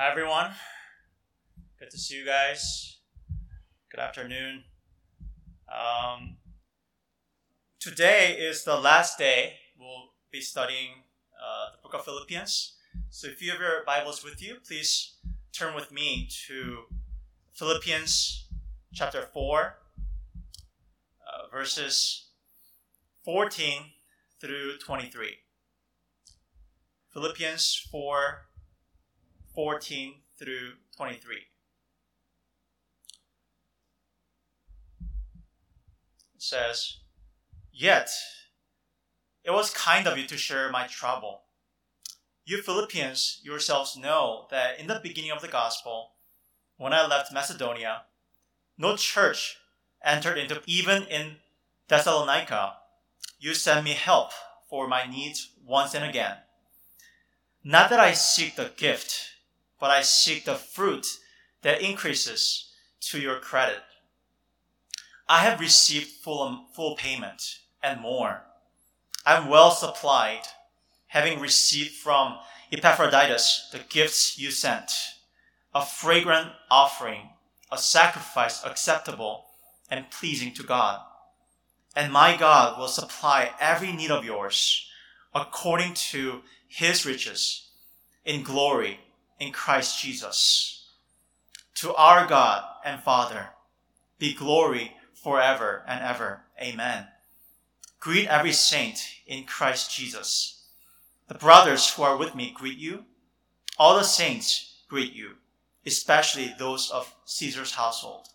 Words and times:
Hi, 0.00 0.08
everyone. 0.08 0.52
Good 1.76 1.90
to 1.90 1.98
see 1.98 2.14
you 2.14 2.24
guys. 2.24 2.98
Good 3.90 3.98
afternoon. 3.98 4.62
Um, 5.68 6.36
today 7.80 8.36
is 8.38 8.62
the 8.62 8.76
last 8.76 9.18
day. 9.18 9.54
We'll 9.76 10.10
be 10.30 10.40
studying 10.40 11.02
uh, 11.34 11.72
the 11.72 11.78
book 11.82 11.94
of 11.94 12.04
Philippians. 12.04 12.76
So 13.10 13.26
if 13.26 13.42
you 13.42 13.50
have 13.50 13.60
your 13.60 13.82
Bibles 13.84 14.22
with 14.22 14.40
you, 14.40 14.58
please 14.64 15.16
turn 15.52 15.74
with 15.74 15.90
me 15.90 16.28
to 16.46 16.84
Philippians 17.54 18.46
chapter 18.94 19.22
4, 19.22 19.78
uh, 21.26 21.50
verses 21.50 22.28
14 23.24 23.82
through 24.40 24.78
23. 24.78 25.38
Philippians 27.12 27.88
4 27.90 28.47
14 29.58 30.14
through 30.38 30.74
23. 30.96 31.36
It 31.36 31.42
says, 36.36 36.98
Yet 37.72 38.08
it 39.42 39.50
was 39.50 39.72
kind 39.72 40.06
of 40.06 40.16
you 40.16 40.28
to 40.28 40.36
share 40.36 40.70
my 40.70 40.86
trouble. 40.86 41.40
You 42.44 42.62
Philippians 42.62 43.40
yourselves 43.42 43.96
know 43.96 44.46
that 44.52 44.78
in 44.78 44.86
the 44.86 45.00
beginning 45.02 45.32
of 45.32 45.42
the 45.42 45.48
gospel, 45.48 46.12
when 46.76 46.92
I 46.92 47.04
left 47.04 47.32
Macedonia, 47.32 48.02
no 48.78 48.94
church 48.94 49.56
entered 50.04 50.38
into 50.38 50.62
even 50.66 51.02
in 51.02 51.38
Thessalonica. 51.88 52.74
You 53.40 53.54
sent 53.54 53.84
me 53.84 53.94
help 53.94 54.30
for 54.70 54.86
my 54.86 55.04
needs 55.04 55.50
once 55.66 55.96
and 55.96 56.04
again. 56.04 56.36
Not 57.64 57.90
that 57.90 57.98
I 57.98 58.12
seek 58.12 58.54
the 58.54 58.70
gift 58.76 59.34
but 59.78 59.90
I 59.90 60.02
seek 60.02 60.44
the 60.44 60.54
fruit 60.54 61.06
that 61.62 61.80
increases 61.80 62.72
to 63.00 63.20
your 63.20 63.38
credit. 63.38 63.82
I 65.28 65.40
have 65.42 65.60
received 65.60 66.08
full, 66.08 66.42
um, 66.42 66.66
full 66.72 66.96
payment 66.96 67.58
and 67.82 68.00
more. 68.00 68.42
I'm 69.26 69.48
well 69.48 69.70
supplied, 69.70 70.42
having 71.08 71.40
received 71.40 71.92
from 71.92 72.38
Epaphroditus 72.72 73.68
the 73.72 73.80
gifts 73.90 74.38
you 74.38 74.50
sent, 74.50 74.90
a 75.74 75.84
fragrant 75.84 76.52
offering, 76.70 77.30
a 77.70 77.78
sacrifice 77.78 78.64
acceptable 78.64 79.46
and 79.90 80.10
pleasing 80.10 80.54
to 80.54 80.62
God. 80.62 81.00
And 81.94 82.12
my 82.12 82.36
God 82.36 82.78
will 82.78 82.88
supply 82.88 83.50
every 83.60 83.92
need 83.92 84.10
of 84.10 84.24
yours 84.24 84.88
according 85.34 85.94
to 85.94 86.42
his 86.68 87.04
riches 87.04 87.68
in 88.24 88.42
glory 88.42 89.00
in 89.38 89.52
Christ 89.52 90.02
Jesus. 90.02 90.86
To 91.76 91.94
our 91.94 92.26
God 92.26 92.64
and 92.84 93.00
Father 93.00 93.50
be 94.18 94.34
glory 94.34 94.92
forever 95.14 95.84
and 95.86 96.04
ever. 96.04 96.42
Amen. 96.60 97.06
Greet 98.00 98.28
every 98.28 98.52
saint 98.52 99.08
in 99.26 99.44
Christ 99.44 99.94
Jesus. 99.94 100.64
The 101.28 101.34
brothers 101.34 101.90
who 101.90 102.02
are 102.02 102.16
with 102.16 102.34
me 102.34 102.52
greet 102.54 102.78
you. 102.78 103.04
All 103.78 103.96
the 103.96 104.02
saints 104.02 104.76
greet 104.88 105.12
you, 105.12 105.32
especially 105.86 106.54
those 106.58 106.90
of 106.90 107.14
Caesar's 107.24 107.74
household. 107.74 108.28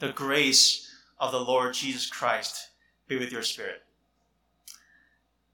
The 0.00 0.12
grace 0.12 0.90
of 1.18 1.32
the 1.32 1.40
Lord 1.40 1.74
Jesus 1.74 2.06
Christ 2.08 2.68
be 3.06 3.18
with 3.18 3.30
your 3.32 3.42
spirit. 3.42 3.82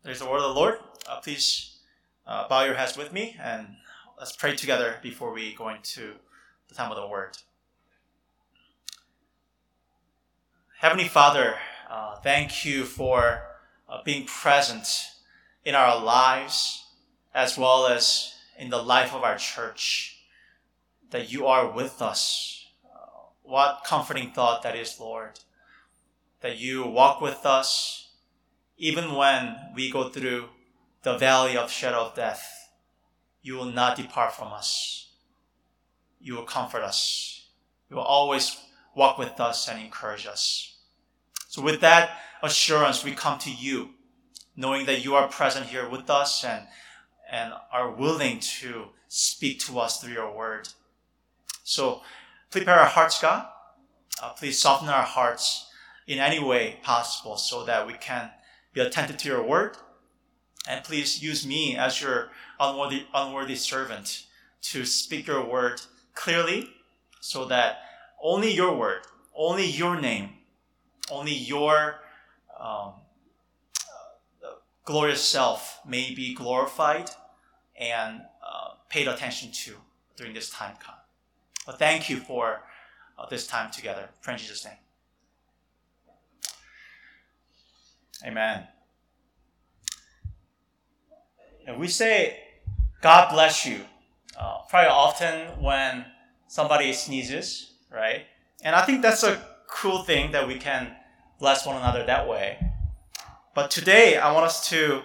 There's 0.02 0.20
the 0.20 0.26
word 0.26 0.40
of 0.40 0.54
the 0.54 0.60
Lord. 0.60 0.78
Uh, 1.08 1.20
please 1.20 1.78
uh, 2.26 2.46
bow 2.48 2.64
your 2.64 2.74
heads 2.74 2.96
with 2.96 3.12
me 3.12 3.36
and 3.40 3.66
let's 4.18 4.34
pray 4.34 4.56
together 4.56 4.96
before 5.02 5.32
we 5.32 5.54
go 5.54 5.68
into 5.68 6.14
the 6.68 6.74
time 6.74 6.90
of 6.90 6.96
the 6.96 7.06
word. 7.06 7.36
Heavenly 10.78 11.08
Father, 11.08 11.56
uh, 11.90 12.16
thank 12.16 12.64
you 12.64 12.84
for 12.84 13.42
uh, 13.88 14.02
being 14.04 14.26
present 14.26 15.06
in 15.64 15.74
our 15.74 16.02
lives 16.02 16.84
as 17.34 17.58
well 17.58 17.86
as 17.86 18.34
in 18.58 18.70
the 18.70 18.82
life 18.82 19.14
of 19.14 19.22
our 19.22 19.36
church, 19.36 20.18
that 21.10 21.30
you 21.30 21.46
are 21.46 21.70
with 21.70 22.00
us. 22.00 22.66
Uh, 22.84 22.96
what 23.42 23.82
comforting 23.84 24.30
thought 24.30 24.62
that 24.62 24.76
is, 24.76 24.98
Lord, 24.98 25.40
that 26.40 26.56
you 26.56 26.86
walk 26.86 27.20
with 27.20 27.44
us 27.44 28.14
even 28.78 29.14
when 29.14 29.56
we 29.74 29.90
go 29.90 30.08
through 30.08 30.46
the 31.02 31.18
valley 31.18 31.56
of 31.56 31.70
shadow 31.70 32.06
of 32.06 32.14
death 32.14 32.55
you 33.46 33.54
will 33.54 33.66
not 33.66 33.96
depart 33.96 34.32
from 34.32 34.52
us. 34.52 35.06
You 36.20 36.34
will 36.34 36.42
comfort 36.42 36.82
us. 36.82 37.46
You 37.88 37.94
will 37.94 38.02
always 38.02 38.60
walk 38.96 39.18
with 39.18 39.38
us 39.38 39.68
and 39.68 39.80
encourage 39.80 40.26
us. 40.26 40.78
So 41.46 41.62
with 41.62 41.80
that 41.80 42.18
assurance, 42.42 43.04
we 43.04 43.12
come 43.12 43.38
to 43.38 43.52
you, 43.52 43.90
knowing 44.56 44.84
that 44.86 45.04
you 45.04 45.14
are 45.14 45.28
present 45.28 45.66
here 45.66 45.88
with 45.88 46.10
us 46.10 46.44
and, 46.44 46.66
and 47.30 47.52
are 47.72 47.92
willing 47.92 48.40
to 48.58 48.86
speak 49.06 49.60
to 49.60 49.78
us 49.78 50.00
through 50.00 50.14
your 50.14 50.36
word. 50.36 50.68
So 51.62 52.02
prepare 52.50 52.80
our 52.80 52.86
hearts, 52.86 53.22
God. 53.22 53.46
Uh, 54.20 54.30
please 54.30 54.58
soften 54.58 54.88
our 54.88 55.04
hearts 55.04 55.70
in 56.08 56.18
any 56.18 56.40
way 56.40 56.80
possible 56.82 57.36
so 57.36 57.64
that 57.64 57.86
we 57.86 57.92
can 57.92 58.28
be 58.72 58.80
attentive 58.80 59.18
to 59.18 59.28
your 59.28 59.44
word. 59.44 59.76
And 60.66 60.84
please 60.84 61.22
use 61.22 61.46
me 61.46 61.76
as 61.76 62.00
your 62.00 62.30
unworthy, 62.58 63.04
unworthy 63.14 63.56
servant 63.56 64.24
to 64.62 64.84
speak 64.84 65.26
your 65.26 65.44
word 65.44 65.80
clearly 66.14 66.70
so 67.20 67.44
that 67.46 67.78
only 68.22 68.52
your 68.52 68.74
word, 68.76 69.02
only 69.34 69.66
your 69.66 70.00
name, 70.00 70.30
only 71.10 71.34
your 71.34 71.96
um, 72.58 72.92
glorious 74.84 75.22
self 75.22 75.80
may 75.86 76.14
be 76.14 76.34
glorified 76.34 77.10
and 77.78 78.22
uh, 78.42 78.70
paid 78.88 79.06
attention 79.06 79.52
to 79.52 79.74
during 80.16 80.32
this 80.32 80.50
time. 80.50 80.76
But 81.66 81.78
thank 81.78 82.08
you 82.08 82.18
for 82.18 82.62
uh, 83.18 83.26
this 83.28 83.46
time 83.46 83.70
together. 83.70 84.08
In 84.26 84.38
Jesus' 84.38 84.64
name. 84.64 84.74
Amen. 88.24 88.66
And 91.66 91.78
we 91.80 91.88
say 91.88 92.38
God 93.02 93.30
bless 93.30 93.66
you. 93.66 93.80
Uh, 94.38 94.58
probably 94.68 94.90
often 94.90 95.62
when 95.62 96.04
somebody 96.48 96.92
sneezes, 96.92 97.72
right? 97.90 98.22
And 98.62 98.74
I 98.74 98.84
think 98.84 99.02
that's 99.02 99.22
a 99.22 99.40
cool 99.68 100.02
thing 100.02 100.32
that 100.32 100.46
we 100.46 100.58
can 100.58 100.94
bless 101.38 101.66
one 101.66 101.76
another 101.76 102.04
that 102.06 102.28
way. 102.28 102.58
But 103.54 103.70
today, 103.70 104.16
I 104.16 104.32
want 104.32 104.46
us 104.46 104.68
to 104.70 105.02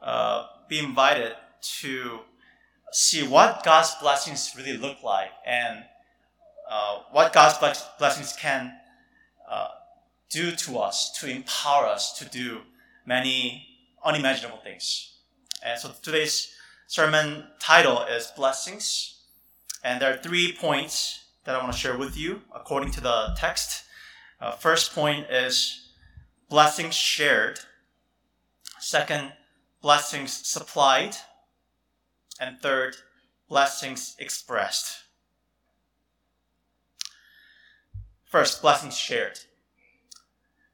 uh, 0.00 0.46
be 0.68 0.78
invited 0.78 1.32
to 1.80 2.20
see 2.92 3.26
what 3.26 3.62
God's 3.64 3.94
blessings 4.00 4.52
really 4.56 4.76
look 4.76 5.02
like 5.02 5.30
and 5.46 5.84
uh, 6.70 6.98
what 7.10 7.32
God's 7.32 7.58
blessings 7.98 8.34
can 8.38 8.72
uh, 9.50 9.68
do 10.30 10.52
to 10.52 10.78
us 10.78 11.12
to 11.20 11.28
empower 11.28 11.86
us 11.86 12.18
to 12.18 12.24
do 12.26 12.60
many 13.06 13.66
unimaginable 14.04 14.58
things. 14.64 15.11
And 15.64 15.78
so 15.78 15.92
today's 16.02 16.52
sermon 16.88 17.44
title 17.60 18.02
is 18.02 18.32
Blessings. 18.36 19.20
And 19.84 20.00
there 20.00 20.12
are 20.12 20.16
three 20.16 20.52
points 20.52 21.24
that 21.44 21.54
I 21.54 21.58
want 21.58 21.72
to 21.72 21.78
share 21.78 21.96
with 21.96 22.16
you 22.16 22.42
according 22.54 22.90
to 22.92 23.00
the 23.00 23.34
text. 23.36 23.84
Uh, 24.40 24.52
first 24.52 24.92
point 24.92 25.30
is 25.30 25.88
blessings 26.48 26.96
shared. 26.96 27.60
Second, 28.80 29.32
blessings 29.80 30.32
supplied. 30.32 31.16
And 32.40 32.60
third, 32.60 32.96
blessings 33.48 34.16
expressed. 34.18 35.04
First, 38.24 38.62
blessings 38.62 38.96
shared. 38.96 39.38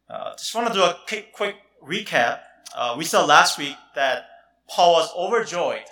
Uh, 0.08 0.34
just 0.36 0.54
want 0.54 0.68
to 0.68 0.72
do 0.72 0.82
a 0.82 0.96
quick, 1.06 1.32
quick 1.34 1.56
recap. 1.86 2.40
Uh, 2.74 2.94
we 2.96 3.04
saw 3.04 3.24
last 3.24 3.58
week 3.58 3.76
that 3.94 4.24
Paul 4.68 4.92
was 4.92 5.14
overjoyed 5.16 5.86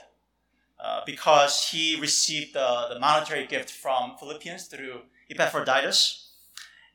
uh, 0.78 1.00
because 1.06 1.68
he 1.70 1.98
received 2.00 2.54
the, 2.54 2.86
the 2.90 3.00
monetary 3.00 3.46
gift 3.46 3.70
from 3.70 4.16
Philippians 4.18 4.66
through 4.66 5.00
Epaphroditus. 5.30 6.30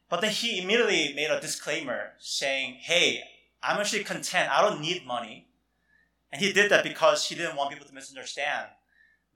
But 0.10 0.22
then 0.22 0.32
he 0.32 0.62
immediately 0.62 1.14
made 1.16 1.32
a 1.32 1.42
disclaimer 1.42 2.12
saying, 2.20 2.76
Hey, 2.82 3.24
I'm 3.64 3.80
actually 3.80 4.04
content. 4.04 4.52
I 4.52 4.62
don't 4.62 4.82
need 4.82 5.06
money. 5.06 5.48
And 6.32 6.42
he 6.42 6.54
did 6.54 6.72
that 6.72 6.84
because 6.84 7.28
he 7.28 7.36
didn't 7.36 7.56
want 7.56 7.72
people 7.72 7.88
to 7.88 7.94
misunderstand 7.94 8.68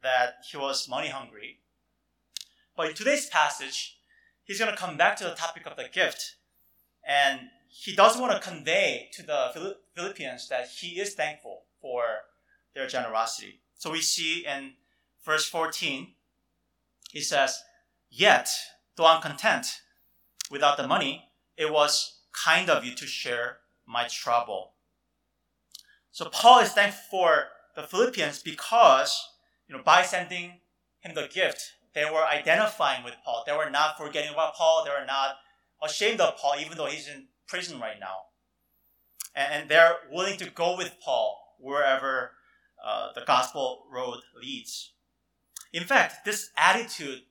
that 0.01 0.36
he 0.50 0.57
was 0.57 0.88
money 0.88 1.09
hungry. 1.09 1.59
But 2.77 2.89
in 2.89 2.94
today's 2.94 3.27
passage, 3.27 3.98
he's 4.44 4.59
going 4.59 4.71
to 4.71 4.77
come 4.77 4.98
back 4.98 5.18
to 5.18 5.24
the 5.24 5.36
topic 5.36 5.65
of 5.65 5.75
the 5.75 5.89
gift. 5.91 6.36
And 7.07 7.50
he 7.68 7.95
doesn't 7.95 8.21
want 8.21 8.33
to 8.33 8.48
convey 8.48 9.09
to 9.13 9.24
the 9.24 9.75
Philippians 9.95 10.48
that 10.50 10.69
he 10.69 11.00
is 11.00 11.13
thankful 11.13 11.63
for 11.81 12.01
their 12.75 12.88
generosity. 12.88 13.62
So 13.75 13.92
we 13.92 14.01
see 14.01 14.45
in 14.45 14.74
verse 15.25 15.45
14 15.45 16.10
he 17.12 17.22
says, 17.22 17.63
Yet, 18.10 18.50
though 18.98 19.06
I'm 19.06 19.22
content 19.22 19.81
without 20.51 20.77
the 20.77 20.88
money, 20.88 21.30
it 21.57 21.72
was 21.72 22.19
kind 22.33 22.69
of 22.69 22.83
you 22.83 22.94
to 22.95 23.07
share 23.07 23.60
my 23.88 24.07
trouble. 24.07 24.74
So 26.12 26.25
Paul 26.25 26.60
is 26.60 26.72
thankful 26.72 27.04
for 27.10 27.45
the 27.75 27.83
Philippians 27.83 28.42
because, 28.42 29.30
you 29.68 29.75
know, 29.75 29.83
by 29.83 30.01
sending 30.01 30.60
him 31.00 31.16
the 31.16 31.30
gift, 31.33 31.74
they 31.94 32.06
were 32.06 32.25
identifying 32.25 33.04
with 33.04 33.16
Paul. 33.24 33.44
They 33.48 33.56
were 33.56 33.69
not 33.69 33.98
forgetting 33.98 34.33
about 34.33 34.56
Paul. 34.56 34.83
They 34.83 34.92
were 34.92 35.06
not 35.06 35.38
ashamed 35.81 36.19
of 36.19 36.38
Paul, 36.38 36.56
even 36.60 36.77
though 36.77 36.88
he's 36.88 37.07
in 37.07 37.27
prison 37.48 37.80
right 37.80 38.00
now. 38.00 38.16
And, 39.33 39.62
and 39.62 39.69
they're 39.69 39.95
willing 40.12 40.38
to 40.39 40.50
go 40.50 40.75
with 40.75 40.98
Paul 41.01 41.56
wherever 41.60 42.31
uh, 42.85 43.09
the 43.13 43.23
gospel 43.25 43.83
road 43.91 44.19
leads. 44.39 44.91
In 45.73 45.83
fact, 45.83 46.23
this 46.23 46.51
attitude 46.55 47.23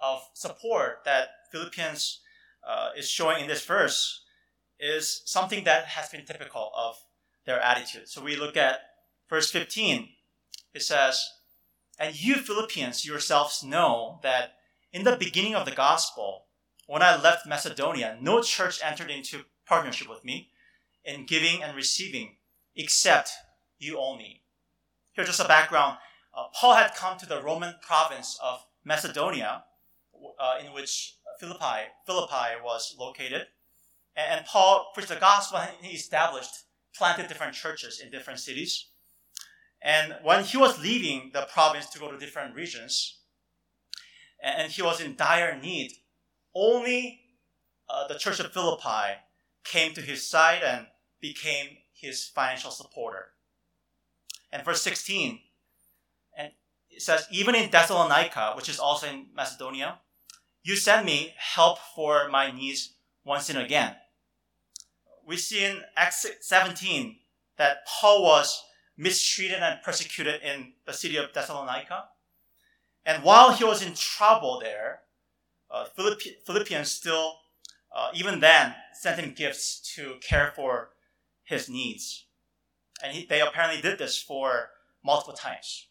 of 0.00 0.22
support 0.34 1.00
that 1.04 1.28
Philippians 1.50 2.20
uh, 2.66 2.90
is 2.96 3.10
showing 3.10 3.42
in 3.42 3.48
this 3.48 3.64
verse 3.64 4.22
is 4.78 5.22
something 5.24 5.64
that 5.64 5.86
has 5.86 6.08
been 6.08 6.24
typical 6.24 6.70
of 6.76 6.96
their 7.46 7.60
attitude. 7.60 8.08
So 8.08 8.22
we 8.22 8.36
look 8.36 8.56
at 8.56 8.80
verse 9.28 9.50
15. 9.50 10.08
It 10.74 10.82
says, 10.82 11.28
And 11.98 12.20
you 12.20 12.36
Philippians 12.36 13.04
yourselves 13.04 13.62
know 13.62 14.20
that 14.22 14.54
in 14.92 15.04
the 15.04 15.16
beginning 15.16 15.54
of 15.54 15.64
the 15.64 15.72
gospel, 15.72 16.46
when 16.86 17.02
I 17.02 17.20
left 17.20 17.46
Macedonia, 17.46 18.18
no 18.20 18.42
church 18.42 18.80
entered 18.84 19.10
into 19.10 19.46
partnership 19.66 20.08
with 20.08 20.24
me 20.24 20.50
in 21.04 21.26
giving 21.26 21.62
and 21.62 21.76
receiving 21.76 22.36
except 22.76 23.30
you 23.78 23.98
only. 23.98 24.41
Here's 25.12 25.28
just 25.28 25.40
a 25.40 25.48
background. 25.48 25.98
Uh, 26.34 26.44
Paul 26.54 26.74
had 26.74 26.94
come 26.94 27.18
to 27.18 27.26
the 27.26 27.42
Roman 27.42 27.74
province 27.82 28.38
of 28.42 28.64
Macedonia, 28.82 29.64
uh, 30.40 30.58
in 30.64 30.72
which 30.72 31.16
Philippi, 31.38 31.90
Philippi 32.06 32.62
was 32.64 32.96
located. 32.98 33.46
And, 34.16 34.38
and 34.38 34.46
Paul 34.46 34.90
preached 34.94 35.10
the 35.10 35.16
gospel 35.16 35.58
and 35.58 35.70
he 35.82 35.96
established, 35.96 36.64
planted 36.96 37.28
different 37.28 37.52
churches 37.54 38.00
in 38.00 38.10
different 38.10 38.40
cities. 38.40 38.86
And 39.82 40.16
when 40.22 40.44
he 40.44 40.56
was 40.56 40.80
leaving 40.80 41.30
the 41.34 41.46
province 41.52 41.90
to 41.90 41.98
go 41.98 42.10
to 42.10 42.18
different 42.18 42.54
regions, 42.54 43.18
and 44.42 44.72
he 44.72 44.80
was 44.80 45.00
in 45.00 45.16
dire 45.16 45.60
need, 45.60 45.92
only 46.54 47.20
uh, 47.88 48.08
the 48.08 48.18
church 48.18 48.40
of 48.40 48.52
Philippi 48.52 49.18
came 49.64 49.92
to 49.92 50.00
his 50.00 50.26
side 50.26 50.62
and 50.62 50.86
became 51.20 51.76
his 51.92 52.24
financial 52.28 52.70
supporter. 52.70 53.32
And 54.52 54.64
verse 54.64 54.82
16, 54.82 55.40
and 56.36 56.52
it 56.90 57.02
says, 57.02 57.26
even 57.30 57.54
in 57.54 57.70
Thessalonica, 57.70 58.52
which 58.54 58.68
is 58.68 58.78
also 58.78 59.06
in 59.06 59.26
Macedonia, 59.34 59.98
you 60.62 60.76
send 60.76 61.06
me 61.06 61.34
help 61.36 61.78
for 61.94 62.28
my 62.28 62.50
needs 62.50 62.94
once 63.24 63.48
and 63.48 63.58
again. 63.58 63.96
We 65.26 65.36
see 65.36 65.64
in 65.64 65.82
Acts 65.96 66.26
17 66.40 67.16
that 67.56 67.86
Paul 67.86 68.22
was 68.22 68.62
mistreated 68.96 69.62
and 69.62 69.82
persecuted 69.82 70.42
in 70.42 70.74
the 70.86 70.92
city 70.92 71.16
of 71.16 71.32
Thessalonica. 71.32 72.04
And 73.04 73.24
while 73.24 73.52
he 73.52 73.64
was 73.64 73.84
in 73.84 73.94
trouble 73.94 74.60
there, 74.60 75.00
uh, 75.70 75.86
Philippians 75.96 76.90
still, 76.90 77.38
uh, 77.94 78.10
even 78.14 78.40
then, 78.40 78.74
sent 78.92 79.18
him 79.18 79.32
gifts 79.32 79.80
to 79.94 80.16
care 80.20 80.52
for 80.54 80.90
his 81.42 81.68
needs. 81.68 82.26
And 83.02 83.12
he, 83.12 83.26
they 83.26 83.40
apparently 83.40 83.82
did 83.82 83.98
this 83.98 84.20
for 84.22 84.70
multiple 85.04 85.34
times. 85.34 85.88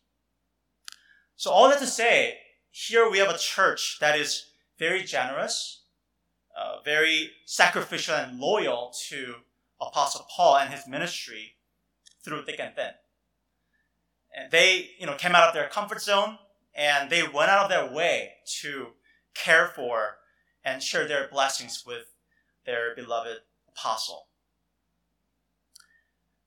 So, 1.35 1.51
all 1.51 1.69
that 1.69 1.79
to 1.79 1.87
say, 1.87 2.37
here 2.69 3.09
we 3.09 3.17
have 3.17 3.29
a 3.29 3.37
church 3.37 3.97
that 3.99 4.17
is 4.17 4.45
very 4.79 5.03
generous, 5.03 5.83
uh, 6.57 6.81
very 6.83 7.31
sacrificial, 7.45 8.15
and 8.15 8.39
loyal 8.39 8.93
to 9.09 9.35
Apostle 9.81 10.25
Paul 10.35 10.57
and 10.57 10.73
his 10.73 10.87
ministry 10.87 11.55
through 12.23 12.43
thick 12.43 12.59
and 12.59 12.75
thin. 12.75 12.91
And 14.35 14.51
they, 14.51 14.91
you 14.99 15.05
know, 15.05 15.15
came 15.15 15.35
out 15.35 15.47
of 15.47 15.53
their 15.53 15.67
comfort 15.67 16.01
zone 16.01 16.37
and 16.73 17.09
they 17.09 17.23
went 17.23 17.49
out 17.49 17.65
of 17.65 17.69
their 17.69 17.93
way 17.93 18.33
to 18.61 18.91
care 19.33 19.67
for 19.67 20.17
and 20.63 20.81
share 20.81 21.07
their 21.07 21.27
blessings 21.27 21.83
with 21.85 22.13
their 22.65 22.95
beloved 22.95 23.39
apostle. 23.67 24.27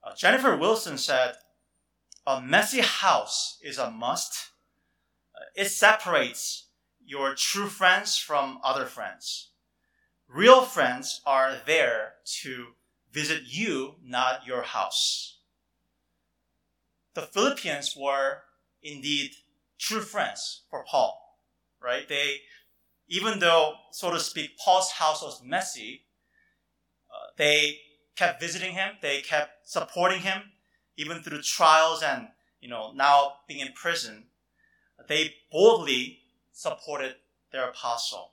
Uh, 0.05 0.15
Jennifer 0.15 0.57
Wilson 0.57 0.99
said, 0.99 1.37
A 2.27 2.41
messy 2.41 2.81
house 2.81 3.59
is 3.63 3.79
a 3.79 3.91
must. 3.91 4.51
Uh, 5.35 5.45
it 5.57 5.71
separates 5.71 6.67
your 7.05 7.35
true 7.35 7.69
friends 7.69 8.19
from 8.19 8.59
other 8.63 8.85
friends. 8.85 9.51
Real 10.29 10.63
friends 10.63 11.23
are 11.25 11.57
there 11.67 12.15
to 12.43 12.67
visit 13.13 13.43
you, 13.47 13.95
not 14.03 14.47
your 14.47 14.63
house. 14.63 15.39
The 17.15 17.23
Philippians 17.23 17.97
were 17.97 18.39
indeed 18.83 19.31
true 19.79 20.01
friends 20.01 20.63
for 20.69 20.85
Paul, 20.85 21.39
right? 21.81 22.09
They, 22.09 22.41
even 23.09 23.39
though, 23.39 23.75
so 23.93 24.11
to 24.11 24.21
speak, 24.21 24.59
Paul's 24.59 24.93
house 24.93 25.23
was 25.23 25.43
messy, 25.43 26.07
uh, 27.09 27.31
they 27.37 27.79
kept 28.17 28.41
visiting 28.41 28.75
him. 28.75 28.95
They 29.01 29.21
kept 29.21 29.69
supporting 29.69 30.21
him, 30.21 30.43
even 30.97 31.23
through 31.23 31.43
trials 31.43 32.03
and, 32.03 32.29
you 32.61 32.69
know, 32.69 32.93
now 32.95 33.35
being 33.49 33.61
in 33.61 33.73
prison. 33.73 34.25
They 35.09 35.35
boldly 35.51 36.21
supported 36.53 37.17
their 37.53 37.69
apostle. 37.69 38.33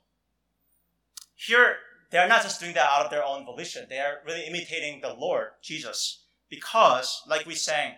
Here, 1.34 1.76
they're 2.10 2.28
not 2.28 2.42
just 2.42 2.60
doing 2.60 2.74
that 2.74 2.88
out 2.90 3.04
of 3.04 3.10
their 3.10 3.24
own 3.24 3.44
volition. 3.44 3.86
They 3.88 3.98
are 3.98 4.18
really 4.24 4.46
imitating 4.46 5.00
the 5.00 5.14
Lord, 5.14 5.48
Jesus, 5.62 6.24
because, 6.48 7.22
like 7.26 7.46
we 7.46 7.54
sang 7.54 7.94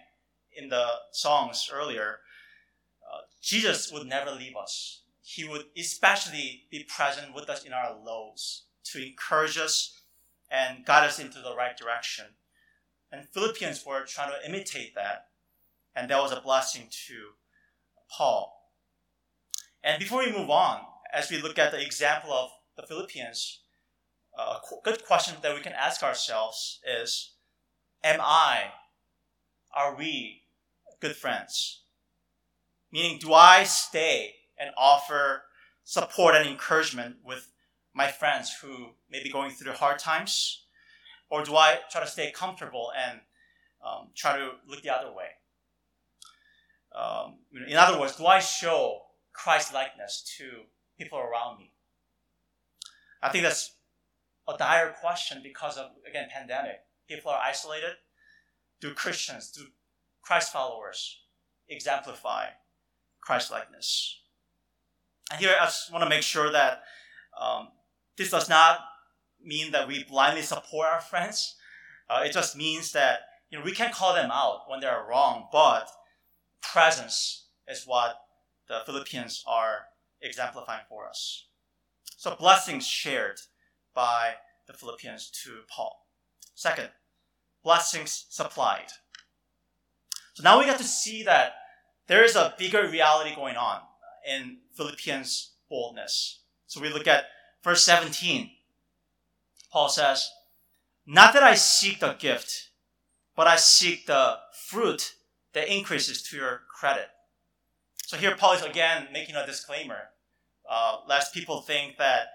in 0.56 0.68
the 0.68 0.86
songs 1.10 1.68
earlier, 1.72 2.20
uh, 3.12 3.22
Jesus 3.42 3.92
would 3.92 4.06
never 4.06 4.30
leave 4.30 4.56
us. 4.56 5.02
He 5.20 5.44
would 5.44 5.64
especially 5.76 6.64
be 6.70 6.84
present 6.84 7.34
with 7.34 7.50
us 7.50 7.64
in 7.64 7.72
our 7.72 7.96
lows 8.04 8.64
to 8.84 9.04
encourage 9.04 9.58
us 9.58 10.00
and 10.50 10.84
got 10.84 11.04
us 11.04 11.18
into 11.18 11.40
the 11.40 11.54
right 11.56 11.76
direction. 11.76 12.26
And 13.10 13.28
Philippians 13.32 13.84
were 13.84 14.04
trying 14.04 14.30
to 14.30 14.48
imitate 14.48 14.94
that, 14.94 15.26
and 15.94 16.10
that 16.10 16.20
was 16.22 16.32
a 16.32 16.40
blessing 16.40 16.88
to 17.06 17.30
Paul. 18.10 18.72
And 19.82 19.98
before 19.98 20.20
we 20.24 20.32
move 20.32 20.50
on, 20.50 20.80
as 21.12 21.30
we 21.30 21.40
look 21.40 21.58
at 21.58 21.70
the 21.70 21.82
example 21.82 22.32
of 22.32 22.50
the 22.76 22.86
Philippians, 22.86 23.60
uh, 24.36 24.58
a 24.72 24.74
good 24.82 25.04
question 25.04 25.36
that 25.42 25.54
we 25.54 25.60
can 25.60 25.72
ask 25.72 26.02
ourselves 26.02 26.80
is 26.86 27.34
Am 28.02 28.20
I, 28.20 28.72
are 29.74 29.94
we 29.94 30.42
good 31.00 31.16
friends? 31.16 31.82
Meaning, 32.92 33.18
do 33.18 33.32
I 33.32 33.64
stay 33.64 34.34
and 34.58 34.70
offer 34.76 35.44
support 35.84 36.34
and 36.34 36.48
encouragement 36.48 37.16
with 37.24 37.50
my 37.94 38.10
friends 38.10 38.52
who 38.60 38.88
may 39.08 39.22
be 39.22 39.30
going 39.30 39.50
through 39.52 39.72
hard 39.72 39.98
times? 39.98 40.66
Or 41.30 41.44
do 41.44 41.56
I 41.56 41.78
try 41.90 42.02
to 42.02 42.06
stay 42.06 42.30
comfortable 42.32 42.92
and 42.96 43.20
um, 43.84 44.08
try 44.14 44.36
to 44.36 44.50
look 44.68 44.82
the 44.82 44.94
other 44.94 45.12
way? 45.12 45.28
Um, 46.94 47.38
in 47.68 47.76
other 47.76 47.98
words, 47.98 48.16
do 48.16 48.26
I 48.26 48.38
show 48.38 49.00
Christ 49.32 49.72
likeness 49.72 50.22
to 50.38 50.62
people 50.98 51.18
around 51.18 51.58
me? 51.58 51.72
I 53.22 53.30
think 53.30 53.42
that's 53.42 53.74
a 54.46 54.56
dire 54.56 54.94
question 55.00 55.40
because 55.42 55.76
of 55.78 55.90
again 56.08 56.28
pandemic. 56.30 56.80
People 57.08 57.30
are 57.30 57.40
isolated. 57.42 57.96
Do 58.80 58.92
Christians, 58.92 59.50
do 59.50 59.62
Christ 60.22 60.52
followers 60.52 61.20
exemplify 61.68 62.48
Christ 63.20 63.50
likeness? 63.50 64.20
And 65.30 65.40
here 65.40 65.54
I 65.58 65.64
just 65.64 65.90
want 65.90 66.04
to 66.04 66.10
make 66.10 66.22
sure 66.22 66.52
that 66.52 66.82
um, 67.40 67.68
this 68.16 68.30
does 68.30 68.48
not 68.48 68.80
mean 69.42 69.72
that 69.72 69.88
we 69.88 70.04
blindly 70.04 70.42
support 70.42 70.88
our 70.88 71.00
friends. 71.00 71.56
Uh, 72.08 72.22
it 72.24 72.32
just 72.32 72.56
means 72.56 72.92
that 72.92 73.20
you 73.50 73.58
know 73.58 73.64
we 73.64 73.72
can 73.72 73.92
call 73.92 74.14
them 74.14 74.30
out 74.30 74.62
when 74.68 74.80
they 74.80 74.86
are 74.86 75.08
wrong, 75.08 75.48
but 75.52 75.88
presence 76.62 77.48
is 77.68 77.84
what 77.86 78.16
the 78.68 78.80
Philippians 78.86 79.44
are 79.46 79.86
exemplifying 80.20 80.84
for 80.88 81.08
us. 81.08 81.46
So 82.16 82.34
blessings 82.34 82.86
shared 82.86 83.40
by 83.94 84.34
the 84.66 84.72
Philippians 84.72 85.30
to 85.44 85.60
Paul. 85.68 86.06
Second, 86.54 86.88
blessings 87.62 88.26
supplied. 88.30 88.88
So 90.34 90.42
now 90.42 90.58
we 90.58 90.64
get 90.64 90.78
to 90.78 90.84
see 90.84 91.22
that 91.24 91.52
there 92.06 92.24
is 92.24 92.36
a 92.36 92.54
bigger 92.58 92.88
reality 92.88 93.34
going 93.34 93.56
on 93.56 93.80
in 94.26 94.58
Philippians' 94.74 95.52
boldness. 95.68 96.40
So 96.66 96.80
we 96.80 96.88
look 96.88 97.06
at 97.06 97.24
verse 97.64 97.82
17, 97.84 98.50
Paul 99.72 99.88
says, 99.88 100.30
Not 101.06 101.32
that 101.32 101.42
I 101.42 101.54
seek 101.54 101.98
the 101.98 102.12
gift, 102.12 102.68
but 103.34 103.46
I 103.46 103.56
seek 103.56 104.06
the 104.06 104.36
fruit 104.68 105.14
that 105.54 105.74
increases 105.74 106.22
to 106.24 106.36
your 106.36 106.62
credit. 106.72 107.08
So 108.06 108.18
here 108.18 108.36
Paul 108.36 108.52
is 108.52 108.62
again 108.62 109.08
making 109.12 109.34
a 109.34 109.46
disclaimer 109.46 110.10
uh, 110.70 110.98
lest 111.08 111.34
people 111.34 111.62
think 111.62 111.96
that 111.98 112.26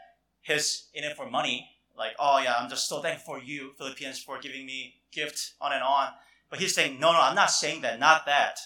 he's 0.41 0.87
in 0.93 1.03
it 1.03 1.15
for 1.15 1.29
money. 1.29 1.69
Like, 1.97 2.13
oh 2.17 2.39
yeah, 2.39 2.55
I'm 2.59 2.69
just 2.69 2.89
so 2.89 3.01
thankful 3.01 3.35
for 3.35 3.43
you, 3.43 3.71
Philippians, 3.77 4.19
for 4.19 4.39
giving 4.39 4.65
me 4.65 4.95
gift 5.11 5.53
on 5.61 5.73
and 5.73 5.83
on. 5.83 6.09
But 6.49 6.59
he's 6.59 6.73
saying, 6.73 6.99
no, 6.99 7.13
no, 7.13 7.21
I'm 7.21 7.35
not 7.35 7.51
saying 7.51 7.81
that, 7.81 7.99
not 7.99 8.25
that. 8.25 8.57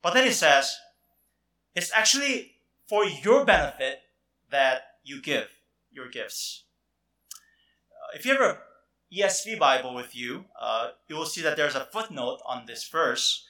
But 0.00 0.14
then 0.14 0.24
he 0.24 0.32
says, 0.32 0.74
it's 1.74 1.92
actually 1.94 2.52
for 2.88 3.04
your 3.04 3.44
benefit 3.44 4.00
that 4.50 4.82
you 5.04 5.20
give 5.20 5.48
your 5.92 6.08
gifts. 6.08 6.64
Uh, 7.90 8.16
if 8.16 8.24
you 8.24 8.32
have 8.32 8.40
a 8.40 8.58
ESV 9.14 9.58
Bible 9.58 9.94
with 9.94 10.16
you, 10.16 10.46
uh, 10.60 10.90
you 11.08 11.16
will 11.16 11.26
see 11.26 11.42
that 11.42 11.56
there's 11.56 11.74
a 11.74 11.88
footnote 11.92 12.40
on 12.46 12.64
this 12.66 12.88
verse. 12.88 13.44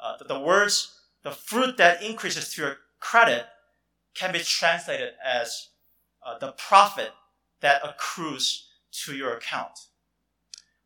Uh, 0.00 0.16
the 0.26 0.38
words, 0.38 1.00
the 1.22 1.30
fruit 1.30 1.76
that 1.78 2.02
increases 2.02 2.52
to 2.52 2.62
your 2.62 2.76
credit, 3.00 3.46
can 4.14 4.32
be 4.32 4.40
translated 4.40 5.12
as 5.24 5.68
uh, 6.24 6.38
the 6.38 6.52
profit 6.52 7.10
that 7.60 7.80
accrues 7.84 8.68
to 8.90 9.16
your 9.16 9.34
account. 9.34 9.78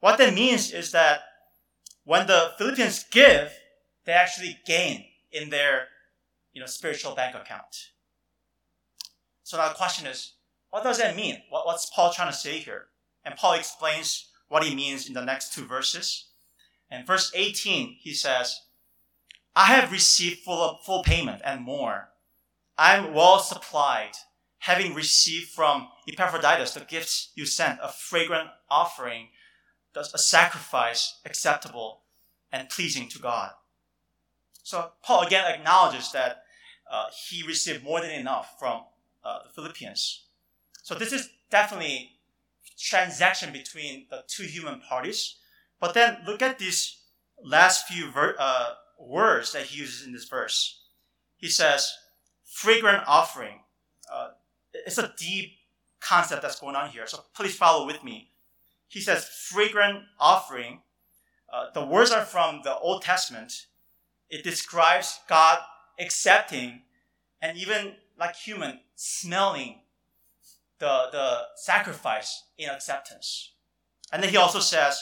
What 0.01 0.19
that 0.19 0.35
means 0.35 0.73
is 0.73 0.93
that 0.93 1.21
when 2.05 2.27
the 2.27 2.53
Philippians 2.59 3.05
give, 3.11 3.53
they 4.05 4.13
actually 4.13 4.59
gain 4.67 5.05
in 5.31 5.51
their 5.51 5.89
you 6.53 6.61
know, 6.61 6.67
spiritual 6.67 7.15
bank 7.15 7.35
account. 7.35 7.91
So 9.43 9.57
now 9.57 9.69
the 9.69 9.75
question 9.75 10.07
is, 10.07 10.35
what 10.73 10.83
does 10.83 10.99
that 10.99 11.15
mean? 11.17 11.37
What, 11.51 11.67
what's 11.67 11.91
Paul 11.91 12.13
trying 12.13 12.33
to 12.33 12.37
say 12.37 12.59
here? 12.59 12.87
And 13.25 13.37
Paul 13.37 13.53
explains 13.53 14.31
what 14.49 14.65
he 14.65 14.75
means 14.75 15.07
in 15.07 15.13
the 15.13 15.25
next 15.25 15.53
two 15.53 15.67
verses. 15.67 16.29
In 16.91 17.05
verse 17.05 17.31
18, 17.35 17.99
he 18.01 18.15
says, 18.15 18.63
I 19.55 19.67
have 19.67 19.93
received 19.93 20.41
full, 20.41 20.81
full 20.83 21.03
payment 21.03 21.43
and 21.45 21.61
more. 21.61 22.09
I 22.79 22.97
am 22.97 23.13
well 23.13 23.39
supplied, 23.39 24.13
having 24.61 24.95
received 24.95 25.51
from 25.51 25.89
Epaphroditus 26.09 26.73
the 26.73 26.81
gifts 26.81 27.33
you 27.35 27.45
sent, 27.45 27.79
a 27.83 27.89
fragrant 27.89 28.49
offering, 28.71 29.29
a 29.95 30.19
sacrifice 30.19 31.21
acceptable 31.27 32.01
and 32.51 32.71
pleasing 32.71 33.09
to 33.11 33.19
God. 33.19 33.51
So 34.63 34.93
Paul 35.03 35.27
again 35.27 35.45
acknowledges 35.47 36.13
that 36.13 36.45
uh, 36.91 37.09
he 37.29 37.47
received 37.47 37.85
more 37.85 38.01
than 38.01 38.11
enough 38.11 38.59
from 38.59 38.85
uh, 39.23 39.43
the 39.43 39.51
Philippians. 39.51 40.25
So 40.83 40.95
this 40.95 41.13
is 41.13 41.31
definitely 41.51 42.11
transaction 42.79 43.53
between 43.53 44.07
the 44.11 44.25
two 44.27 44.45
human 44.45 44.81
parties. 44.81 45.37
But 45.81 45.95
then 45.95 46.19
look 46.27 46.43
at 46.43 46.59
these 46.59 46.99
last 47.43 47.87
few 47.87 48.11
ver- 48.11 48.37
uh, 48.39 48.75
words 48.99 49.53
that 49.53 49.67
he 49.67 49.81
uses 49.81 50.07
in 50.07 50.13
this 50.13 50.29
verse. 50.29 50.83
He 51.37 51.49
says, 51.49 51.93
fragrant 52.45 53.05
offering. 53.07 53.61
Uh, 54.13 54.29
it's 54.75 54.99
a 54.99 55.13
deep 55.17 55.53
concept 56.01 56.43
that's 56.43 56.61
going 56.61 56.77
on 56.77 56.91
here. 56.91 57.07
So 57.07 57.21
please 57.35 57.55
follow 57.55 57.87
with 57.87 58.03
me. 58.03 58.31
He 58.89 59.01
says, 59.01 59.29
fragrant 59.49 60.05
offering. 60.19 60.83
Uh, 61.53 61.67
the 61.75 61.85
words 61.85 62.11
are 62.11 62.25
from 62.25 62.61
the 62.65 62.77
Old 62.77 63.03
Testament. 63.03 63.67
It 64.29 64.43
describes 64.43 65.21
God 65.29 65.59
accepting 66.01 66.83
and 67.41 67.57
even 67.57 67.95
like 68.19 68.37
human 68.37 68.81
smelling 68.95 69.82
the, 70.83 71.07
the 71.13 71.39
sacrifice 71.55 72.43
in 72.59 72.69
acceptance. 72.69 73.53
And 74.13 74.21
then 74.21 74.31
he 74.31 74.37
also 74.37 74.59
says 74.59 75.01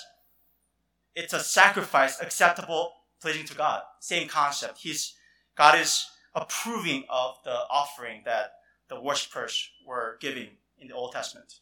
it's 1.16 1.32
a 1.32 1.40
sacrifice 1.40 2.20
acceptable, 2.20 2.92
pleasing 3.22 3.46
to 3.46 3.54
God. 3.54 3.80
Same 3.98 4.28
concept. 4.28 4.78
He's 4.78 5.14
God 5.56 5.78
is 5.78 6.06
approving 6.34 7.04
of 7.08 7.36
the 7.44 7.56
offering 7.70 8.20
that 8.26 8.52
the 8.90 9.00
worshippers 9.00 9.70
were 9.86 10.18
giving 10.20 10.50
in 10.78 10.88
the 10.88 10.94
Old 10.94 11.12
Testament. 11.12 11.60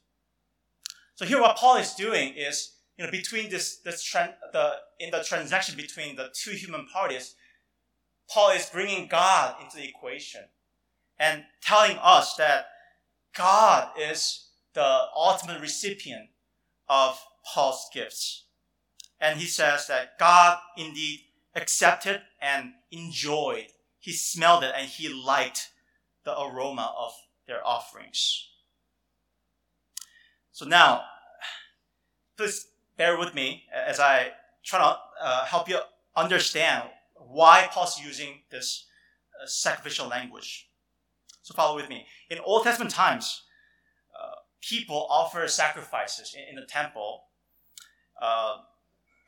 So 1.14 1.24
here, 1.24 1.40
what 1.40 1.56
Paul 1.56 1.76
is 1.76 1.94
doing 1.94 2.34
is, 2.34 2.72
you 2.96 3.04
know, 3.04 3.10
between 3.12 3.48
this, 3.50 3.76
this 3.76 4.02
trend, 4.02 4.32
the 4.52 4.72
in 4.98 5.12
the 5.12 5.22
transaction 5.22 5.76
between 5.76 6.16
the 6.16 6.30
two 6.34 6.50
human 6.50 6.88
parties, 6.92 7.36
Paul 8.28 8.50
is 8.50 8.66
bringing 8.66 9.06
God 9.06 9.54
into 9.62 9.76
the 9.76 9.88
equation 9.88 10.42
and 11.20 11.44
telling 11.62 11.98
us 12.02 12.34
that 12.34 12.66
God 13.36 13.90
is 13.98 14.48
the 14.74 15.00
ultimate 15.16 15.60
recipient 15.60 16.28
of 16.88 17.20
Paul's 17.44 17.88
gifts. 17.92 18.44
And 19.20 19.38
he 19.40 19.46
says 19.46 19.86
that 19.88 20.18
God 20.18 20.58
indeed 20.76 21.20
accepted 21.54 22.22
and 22.40 22.72
enjoyed. 22.90 23.66
He 23.98 24.12
smelled 24.12 24.64
it 24.64 24.72
and 24.76 24.88
he 24.88 25.08
liked 25.08 25.70
the 26.24 26.38
aroma 26.38 26.94
of 26.96 27.12
their 27.46 27.66
offerings. 27.66 28.48
So 30.52 30.66
now, 30.66 31.02
please 32.36 32.66
bear 32.96 33.18
with 33.18 33.34
me 33.34 33.64
as 33.74 33.98
I 33.98 34.32
try 34.64 34.78
to 34.78 34.98
uh, 35.20 35.44
help 35.46 35.68
you 35.68 35.78
understand 36.16 36.84
why 37.14 37.68
Paul's 37.70 38.00
using 38.00 38.42
this 38.50 38.86
uh, 39.40 39.46
sacrificial 39.46 40.06
language. 40.06 40.67
So 41.48 41.54
follow 41.54 41.76
with 41.76 41.88
me. 41.88 42.04
In 42.28 42.40
Old 42.40 42.64
Testament 42.64 42.92
times, 42.92 43.44
uh, 44.14 44.34
people 44.60 45.06
offer 45.08 45.48
sacrifices 45.48 46.36
in, 46.36 46.42
in 46.46 46.56
the 46.56 46.66
temple, 46.66 47.22
uh, 48.20 48.56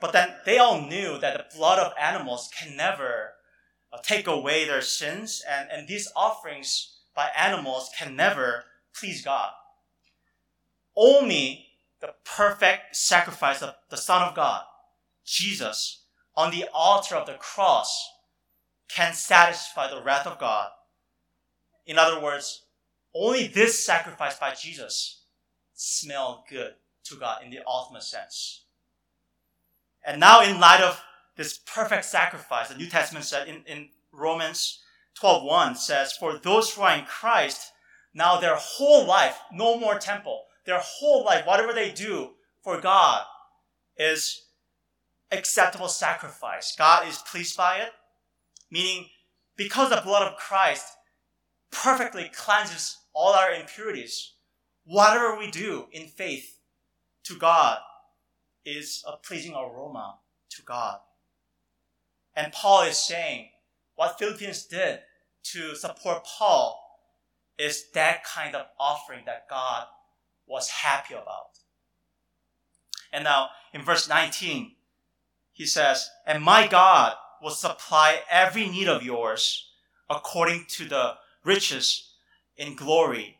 but 0.02 0.12
then 0.12 0.34
they 0.44 0.58
all 0.58 0.82
knew 0.82 1.16
that 1.16 1.38
the 1.38 1.56
blood 1.56 1.78
of 1.78 1.94
animals 1.98 2.50
can 2.60 2.76
never 2.76 3.36
uh, 3.90 3.96
take 4.02 4.26
away 4.26 4.66
their 4.66 4.82
sins, 4.82 5.42
and, 5.48 5.70
and 5.72 5.88
these 5.88 6.12
offerings 6.14 6.98
by 7.16 7.30
animals 7.34 7.88
can 7.98 8.14
never 8.14 8.64
please 8.94 9.24
God. 9.24 9.52
Only 10.94 11.68
the 12.02 12.12
perfect 12.26 12.96
sacrifice 12.96 13.62
of 13.62 13.76
the 13.88 13.96
Son 13.96 14.28
of 14.28 14.34
God, 14.34 14.64
Jesus, 15.24 16.04
on 16.36 16.50
the 16.50 16.66
altar 16.74 17.14
of 17.14 17.26
the 17.26 17.38
cross 17.40 18.10
can 18.94 19.14
satisfy 19.14 19.88
the 19.88 20.02
wrath 20.02 20.26
of 20.26 20.38
God. 20.38 20.68
In 21.90 21.98
other 21.98 22.20
words, 22.20 22.66
only 23.12 23.48
this 23.48 23.84
sacrifice 23.84 24.38
by 24.38 24.54
Jesus 24.54 25.24
smelled 25.74 26.44
good 26.48 26.74
to 27.02 27.16
God 27.16 27.42
in 27.42 27.50
the 27.50 27.58
ultimate 27.66 28.04
sense. 28.04 28.62
And 30.06 30.20
now, 30.20 30.40
in 30.40 30.60
light 30.60 30.80
of 30.80 31.02
this 31.36 31.58
perfect 31.58 32.04
sacrifice, 32.04 32.68
the 32.68 32.76
New 32.76 32.86
Testament 32.86 33.24
said 33.24 33.48
in, 33.48 33.64
in 33.66 33.88
Romans 34.12 34.78
12:1 35.20 35.76
says, 35.78 36.12
For 36.12 36.38
those 36.38 36.72
who 36.72 36.82
are 36.82 36.96
in 36.96 37.06
Christ, 37.06 37.72
now 38.14 38.38
their 38.38 38.54
whole 38.54 39.04
life, 39.04 39.40
no 39.52 39.76
more 39.76 39.98
temple, 39.98 40.44
their 40.66 40.78
whole 40.78 41.24
life, 41.24 41.44
whatever 41.44 41.72
they 41.72 41.90
do 41.90 42.34
for 42.62 42.80
God, 42.80 43.24
is 43.96 44.42
acceptable 45.32 45.88
sacrifice. 45.88 46.72
God 46.76 47.08
is 47.08 47.18
pleased 47.18 47.56
by 47.56 47.78
it, 47.78 47.90
meaning 48.70 49.08
because 49.56 49.90
the 49.90 50.00
blood 50.04 50.22
of 50.22 50.38
Christ 50.38 50.86
perfectly 51.70 52.30
cleanses 52.34 52.98
all 53.12 53.32
our 53.32 53.52
impurities, 53.52 54.34
whatever 54.84 55.36
we 55.36 55.50
do 55.50 55.86
in 55.92 56.06
faith 56.06 56.58
to 57.24 57.36
God 57.36 57.78
is 58.64 59.04
a 59.06 59.16
pleasing 59.16 59.54
aroma 59.54 60.18
to 60.50 60.62
God. 60.62 60.98
And 62.34 62.52
Paul 62.52 62.82
is 62.82 62.96
saying 62.96 63.48
what 63.96 64.18
Philippians 64.18 64.66
did 64.66 65.00
to 65.42 65.74
support 65.74 66.24
Paul 66.24 66.80
is 67.58 67.90
that 67.92 68.24
kind 68.24 68.54
of 68.54 68.66
offering 68.78 69.24
that 69.26 69.48
God 69.48 69.86
was 70.46 70.68
happy 70.68 71.14
about. 71.14 71.58
And 73.12 73.24
now 73.24 73.50
in 73.74 73.82
verse 73.82 74.08
19, 74.08 74.72
he 75.52 75.66
says, 75.66 76.08
And 76.26 76.42
my 76.42 76.66
God 76.66 77.14
will 77.42 77.50
supply 77.50 78.20
every 78.30 78.68
need 78.68 78.88
of 78.88 79.02
yours 79.02 79.70
according 80.08 80.66
to 80.68 80.86
the 80.86 81.14
riches 81.44 82.14
in 82.56 82.76
glory 82.76 83.38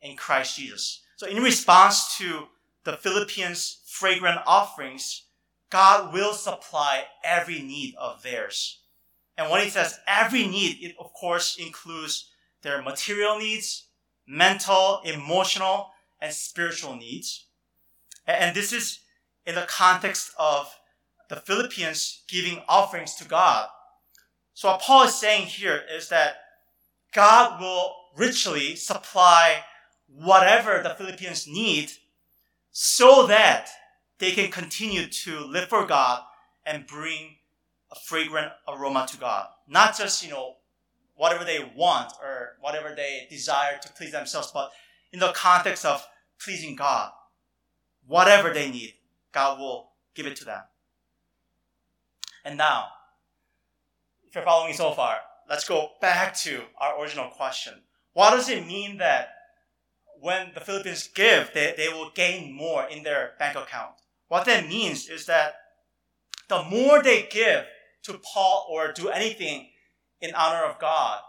in 0.00 0.16
Christ 0.16 0.56
Jesus. 0.56 1.02
So 1.16 1.26
in 1.26 1.42
response 1.42 2.16
to 2.18 2.48
the 2.84 2.96
Philippians' 2.96 3.80
fragrant 3.86 4.40
offerings, 4.46 5.24
God 5.70 6.12
will 6.12 6.32
supply 6.32 7.04
every 7.22 7.60
need 7.60 7.94
of 7.96 8.22
theirs. 8.22 8.80
And 9.36 9.50
when 9.50 9.62
he 9.62 9.70
says 9.70 9.98
every 10.06 10.46
need, 10.46 10.78
it 10.80 10.96
of 10.98 11.12
course 11.12 11.56
includes 11.58 12.30
their 12.62 12.82
material 12.82 13.38
needs, 13.38 13.86
mental, 14.26 15.00
emotional, 15.04 15.90
and 16.20 16.32
spiritual 16.32 16.96
needs. 16.96 17.46
And 18.26 18.54
this 18.54 18.72
is 18.72 19.00
in 19.46 19.54
the 19.54 19.66
context 19.68 20.32
of 20.38 20.74
the 21.28 21.36
Philippians 21.36 22.22
giving 22.28 22.62
offerings 22.68 23.14
to 23.16 23.24
God. 23.24 23.68
So 24.54 24.68
what 24.68 24.80
Paul 24.80 25.04
is 25.04 25.14
saying 25.14 25.46
here 25.46 25.80
is 25.90 26.08
that 26.08 26.34
God 27.12 27.60
will 27.60 27.94
richly 28.16 28.76
supply 28.76 29.64
whatever 30.06 30.82
the 30.82 30.94
Philippians 30.94 31.46
need 31.46 31.92
so 32.70 33.26
that 33.26 33.68
they 34.18 34.32
can 34.32 34.50
continue 34.50 35.06
to 35.06 35.40
live 35.40 35.68
for 35.68 35.86
God 35.86 36.22
and 36.64 36.86
bring 36.86 37.36
a 37.90 37.96
fragrant 37.98 38.52
aroma 38.68 39.06
to 39.10 39.18
God. 39.18 39.48
Not 39.66 39.96
just, 39.96 40.22
you 40.24 40.30
know, 40.30 40.56
whatever 41.16 41.44
they 41.44 41.70
want 41.74 42.12
or 42.22 42.56
whatever 42.60 42.94
they 42.94 43.26
desire 43.28 43.78
to 43.82 43.92
please 43.92 44.12
themselves, 44.12 44.50
but 44.52 44.70
in 45.12 45.18
the 45.18 45.32
context 45.32 45.84
of 45.84 46.06
pleasing 46.42 46.76
God. 46.76 47.10
Whatever 48.06 48.52
they 48.52 48.70
need, 48.70 48.94
God 49.32 49.58
will 49.58 49.90
give 50.14 50.26
it 50.26 50.36
to 50.36 50.44
them. 50.44 50.62
And 52.44 52.56
now, 52.56 52.86
if 54.26 54.34
you're 54.34 54.44
following 54.44 54.70
me 54.70 54.76
so 54.76 54.92
far, 54.92 55.18
let's 55.50 55.68
go 55.68 55.90
back 56.00 56.34
to 56.34 56.62
our 56.80 57.02
original 57.02 57.28
question. 57.28 57.74
What 58.12 58.30
does 58.30 58.48
it 58.48 58.66
mean 58.66 58.98
that 58.98 59.30
when 60.20 60.52
the 60.54 60.60
Philippians 60.60 61.08
give, 61.08 61.50
they, 61.52 61.74
they 61.76 61.88
will 61.88 62.10
gain 62.14 62.52
more 62.52 62.84
in 62.84 63.02
their 63.02 63.32
bank 63.38 63.56
account? 63.56 63.94
What 64.28 64.44
that 64.46 64.68
means 64.68 65.08
is 65.08 65.26
that 65.26 65.54
the 66.48 66.62
more 66.62 67.02
they 67.02 67.28
give 67.30 67.64
to 68.04 68.18
Paul 68.18 68.68
or 68.70 68.92
do 68.92 69.08
anything 69.08 69.68
in 70.20 70.34
honor 70.34 70.64
of 70.64 70.78
God, 70.78 71.20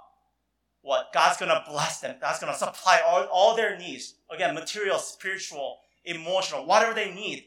what? 0.84 1.12
God's 1.14 1.38
gonna 1.38 1.64
bless 1.68 2.00
them. 2.00 2.16
God's 2.22 2.40
gonna 2.40 2.56
supply 2.56 3.02
all, 3.06 3.24
all 3.32 3.56
their 3.56 3.78
needs. 3.78 4.16
Again, 4.32 4.56
material, 4.56 4.98
spiritual, 5.00 5.80
emotional, 6.06 6.66
whatever 6.66 6.94
they 6.94 7.14
need 7.14 7.46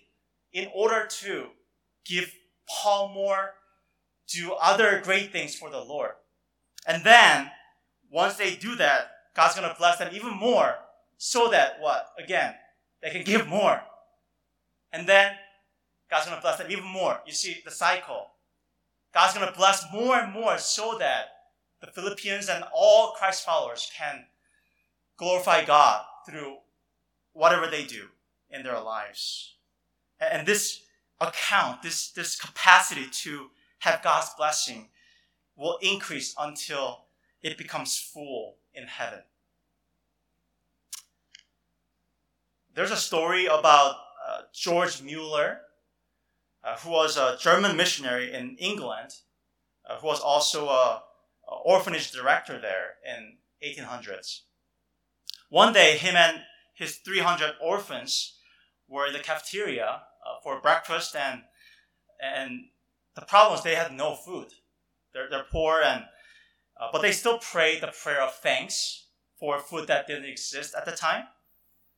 in 0.52 0.68
order 0.74 1.06
to 1.20 1.46
give 2.04 2.32
Paul 2.68 3.12
more, 3.12 3.50
do 4.28 4.52
other 4.54 5.00
great 5.04 5.32
things 5.32 5.54
for 5.54 5.68
the 5.70 5.80
Lord. 5.80 6.12
And 6.86 7.04
then, 7.04 7.50
once 8.10 8.36
they 8.36 8.54
do 8.56 8.76
that, 8.76 9.10
God's 9.34 9.54
gonna 9.54 9.74
bless 9.78 9.98
them 9.98 10.14
even 10.14 10.34
more 10.34 10.76
so 11.16 11.48
that 11.50 11.80
what? 11.80 12.08
Again, 12.18 12.54
they 13.02 13.10
can 13.10 13.24
give 13.24 13.46
more. 13.46 13.80
And 14.92 15.08
then, 15.08 15.32
God's 16.10 16.26
gonna 16.26 16.40
bless 16.40 16.58
them 16.58 16.70
even 16.70 16.84
more. 16.84 17.20
You 17.26 17.32
see 17.32 17.62
the 17.64 17.70
cycle. 17.70 18.30
God's 19.12 19.34
gonna 19.34 19.52
bless 19.56 19.84
more 19.92 20.18
and 20.18 20.32
more 20.32 20.58
so 20.58 20.96
that 20.98 21.26
the 21.80 21.86
Philippians 21.88 22.48
and 22.48 22.64
all 22.74 23.12
Christ 23.12 23.44
followers 23.44 23.90
can 23.96 24.24
glorify 25.16 25.64
God 25.64 26.04
through 26.26 26.56
whatever 27.32 27.66
they 27.66 27.84
do 27.84 28.08
in 28.50 28.62
their 28.62 28.80
lives. 28.80 29.54
And 30.20 30.46
this 30.46 30.82
account, 31.20 31.82
this, 31.82 32.10
this 32.10 32.40
capacity 32.40 33.06
to 33.10 33.50
have 33.80 34.02
God's 34.02 34.30
blessing 34.36 34.88
will 35.56 35.78
increase 35.82 36.34
until 36.38 37.04
it 37.42 37.58
becomes 37.58 37.98
full 37.98 38.56
in 38.74 38.86
heaven. 38.86 39.20
There's 42.74 42.90
a 42.90 42.96
story 42.96 43.46
about 43.46 43.96
uh, 44.26 44.42
George 44.52 45.00
Mueller, 45.02 45.60
uh, 46.64 46.76
who 46.78 46.90
was 46.90 47.16
a 47.16 47.36
German 47.40 47.76
missionary 47.76 48.32
in 48.32 48.56
England, 48.58 49.10
uh, 49.88 49.96
who 49.96 50.06
was 50.06 50.20
also 50.20 50.68
a 50.68 51.02
orphanage 51.64 52.10
director 52.10 52.60
there 52.60 52.94
in 53.04 53.36
1800s. 53.62 54.40
One 55.50 55.72
day, 55.72 55.96
him 55.96 56.16
and 56.16 56.40
his 56.74 56.96
300 56.96 57.54
orphans 57.60 58.34
were 58.88 59.06
in 59.06 59.12
the 59.12 59.18
cafeteria 59.20 59.86
uh, 59.86 60.40
for 60.42 60.60
breakfast, 60.60 61.14
and 61.14 61.42
and 62.20 62.66
the 63.14 63.22
problem 63.22 63.58
is 63.58 63.62
they 63.62 63.74
had 63.74 63.92
no 63.92 64.14
food. 64.14 64.48
They're, 65.14 65.30
they're 65.30 65.46
poor, 65.50 65.80
and 65.80 66.04
uh, 66.78 66.88
but 66.92 67.02
they 67.02 67.12
still 67.12 67.38
prayed 67.38 67.80
the 67.80 67.92
prayer 68.02 68.20
of 68.20 68.34
thanks 68.34 69.06
for 69.38 69.58
food 69.60 69.86
that 69.86 70.06
didn't 70.06 70.24
exist 70.24 70.74
at 70.76 70.84
the 70.84 70.92
time. 70.92 71.24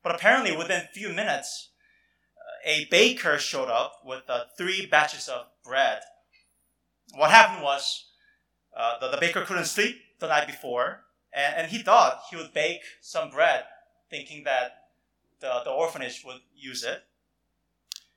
But 0.03 0.15
apparently, 0.15 0.57
within 0.57 0.83
a 0.83 0.89
few 0.93 1.09
minutes, 1.09 1.71
uh, 2.37 2.71
a 2.71 2.87
baker 2.91 3.39
showed 3.39 3.69
up 3.69 4.01
with 4.05 4.23
uh, 4.29 4.45
three 4.57 4.87
batches 4.87 5.29
of 5.29 5.47
bread. 5.65 6.01
What 7.15 7.31
happened 7.31 7.63
was 7.63 8.07
uh, 8.77 8.99
the, 9.01 9.09
the 9.09 9.17
baker 9.17 9.43
couldn't 9.43 9.65
sleep 9.65 9.97
the 10.21 10.29
night 10.29 10.47
before, 10.47 11.05
and, 11.33 11.57
and 11.57 11.71
he 11.71 11.79
thought 11.79 12.21
he 12.31 12.37
would 12.37 12.53
bake 12.53 12.83
some 13.01 13.31
bread, 13.31 13.65
thinking 14.11 14.45
that 14.45 14.73
the, 15.41 15.63
the 15.65 15.71
orphanage 15.71 16.23
would 16.25 16.41
use 16.55 16.85
it. 16.85 17.03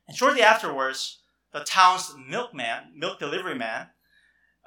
And 0.07 0.17
shortly 0.17 0.41
afterwards, 0.41 1.19
the 1.53 1.61
town's 1.61 2.13
milkman, 2.27 2.93
milk 2.95 3.19
delivery 3.19 3.55
man, 3.55 3.87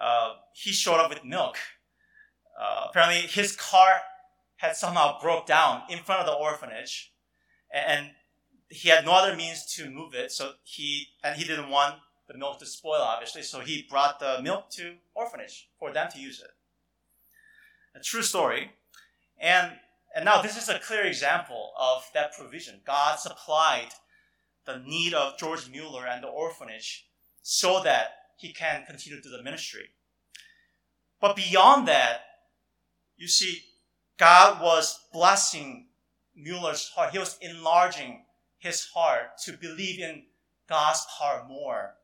uh, 0.00 0.35
he 0.55 0.72
showed 0.72 1.00
up 1.00 1.11
with 1.11 1.24
milk. 1.24 1.57
Uh, 2.61 2.87
apparently, 2.88 3.20
his 3.28 3.57
car 3.57 4.02
had 4.57 4.76
somehow 4.76 5.20
broke 5.20 5.46
down 5.46 5.83
in 5.88 5.98
front 5.98 6.20
of 6.20 6.26
the 6.26 6.33
orphanage, 6.33 7.12
and 7.72 8.11
he 8.68 8.88
had 8.88 9.05
no 9.05 9.12
other 9.12 9.37
means 9.37 9.64
to 9.74 9.90
move 9.90 10.14
it. 10.14 10.33
So 10.33 10.52
he 10.64 11.09
and 11.22 11.37
he 11.37 11.44
didn't 11.44 11.68
want 11.68 11.96
the 12.28 12.38
milk 12.38 12.59
to 12.61 12.66
spoil, 12.66 13.02
obviously. 13.02 13.42
So 13.42 13.61
he 13.61 13.87
brought 13.88 14.20
the 14.20 14.40
milk 14.42 14.70
to 14.70 14.94
orphanage 15.14 15.68
for 15.78 15.92
them 15.92 16.09
to 16.12 16.18
use 16.18 16.40
it. 16.40 16.50
A 17.94 18.00
true 18.00 18.22
story. 18.22 18.72
And, 19.38 19.72
and 20.14 20.24
now 20.24 20.40
this 20.40 20.57
is 20.57 20.68
a 20.68 20.78
clear 20.78 21.05
example 21.05 21.72
of 21.78 22.09
that 22.14 22.33
provision. 22.33 22.81
God 22.87 23.18
supplied 23.18 23.88
the 24.64 24.78
need 24.78 25.12
of 25.12 25.38
George 25.38 25.68
Mueller 25.68 26.07
and 26.07 26.22
the 26.22 26.28
orphanage 26.28 27.07
so 27.42 27.83
that 27.83 28.12
he 28.42 28.52
can 28.52 28.85
continue 28.85 29.16
to 29.16 29.22
do 29.22 29.35
the 29.35 29.42
ministry. 29.42 29.90
But 31.20 31.37
beyond 31.37 31.87
that, 31.87 32.22
you 33.16 33.28
see, 33.28 33.62
God 34.18 34.61
was 34.61 34.98
blessing 35.12 35.87
Mueller's 36.35 36.88
heart. 36.88 37.12
He 37.12 37.18
was 37.18 37.38
enlarging 37.40 38.24
his 38.59 38.88
heart 38.94 39.38
to 39.44 39.52
believe 39.52 40.00
in 40.00 40.24
God's 40.68 41.07
power 41.18 41.44
more 41.48 41.94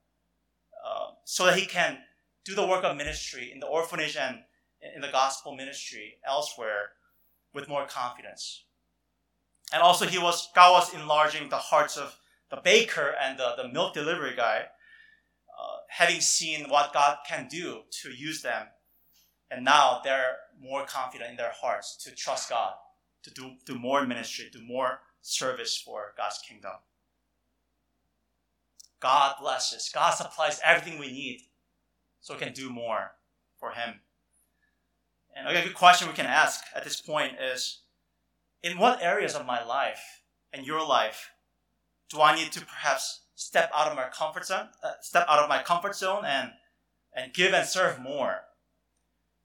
uh, 0.86 1.08
so 1.24 1.44
that 1.46 1.58
he 1.58 1.66
can 1.66 1.98
do 2.44 2.54
the 2.54 2.66
work 2.66 2.84
of 2.84 2.96
ministry 2.96 3.50
in 3.52 3.58
the 3.58 3.66
orphanage 3.66 4.16
and 4.16 4.38
in 4.94 5.00
the 5.00 5.10
gospel 5.10 5.56
ministry 5.56 6.18
elsewhere 6.26 6.90
with 7.52 7.68
more 7.68 7.86
confidence. 7.86 8.64
And 9.72 9.82
also, 9.82 10.06
he 10.06 10.18
was 10.18 10.48
God 10.54 10.72
was 10.72 10.94
enlarging 10.94 11.48
the 11.48 11.56
hearts 11.56 11.96
of 11.96 12.16
the 12.50 12.60
baker 12.62 13.14
and 13.20 13.38
the, 13.38 13.54
the 13.56 13.68
milk 13.68 13.92
delivery 13.92 14.34
guy, 14.36 14.66
having 15.88 16.20
seen 16.20 16.68
what 16.68 16.92
God 16.92 17.18
can 17.26 17.48
do 17.48 17.80
to 18.02 18.10
use 18.10 18.42
them. 18.42 18.66
And 19.50 19.64
now 19.64 20.00
they're 20.04 20.36
more 20.60 20.84
confident 20.84 21.30
in 21.30 21.36
their 21.36 21.52
hearts 21.52 21.96
to 22.04 22.14
trust 22.14 22.50
God, 22.50 22.74
to 23.22 23.30
do, 23.30 23.52
do 23.64 23.78
more 23.78 24.06
ministry, 24.06 24.48
do 24.52 24.62
more 24.62 25.00
service 25.22 25.76
for 25.76 26.12
God's 26.16 26.38
kingdom. 26.46 26.72
God 29.00 29.36
blesses. 29.40 29.90
God 29.92 30.10
supplies 30.10 30.60
everything 30.64 30.98
we 30.98 31.12
need 31.12 31.40
so 32.20 32.34
we 32.34 32.40
can 32.40 32.52
do 32.52 32.70
more 32.70 33.12
for 33.58 33.70
Him. 33.70 34.00
And 35.34 35.46
a 35.46 35.62
good 35.62 35.74
question 35.74 36.08
we 36.08 36.14
can 36.14 36.26
ask 36.26 36.64
at 36.74 36.84
this 36.84 37.00
point 37.00 37.34
is 37.40 37.82
In 38.62 38.78
what 38.78 39.02
areas 39.02 39.34
of 39.34 39.46
my 39.46 39.64
life 39.64 40.22
and 40.52 40.66
your 40.66 40.86
life 40.86 41.30
do 42.10 42.20
I 42.20 42.34
need 42.34 42.52
to 42.52 42.60
perhaps 42.60 43.20
step 43.38 43.70
out 43.72 43.86
of 43.86 43.96
my 43.96 44.08
comfort 44.12 44.44
zone, 44.44 44.66
uh, 44.82 44.94
step 45.00 45.24
out 45.28 45.38
of 45.38 45.48
my 45.48 45.62
comfort 45.62 45.94
zone 45.94 46.24
and, 46.24 46.50
and 47.14 47.32
give 47.32 47.54
and 47.54 47.66
serve 47.66 48.00
more, 48.00 48.40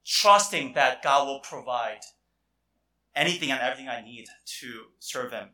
trusting 0.04 0.72
that 0.72 1.00
God 1.00 1.28
will 1.28 1.38
provide 1.38 2.00
anything 3.14 3.52
and 3.52 3.60
everything 3.60 3.88
I 3.88 4.02
need 4.04 4.26
to 4.60 4.86
serve 4.98 5.30
Him? 5.30 5.50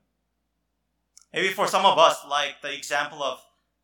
Maybe 1.35 1.48
for 1.48 1.66
some 1.66 1.85
of 1.85 1.98
us, 1.98 2.16
like 2.26 2.62
the 2.62 2.74
example 2.74 3.22
of 3.22 3.40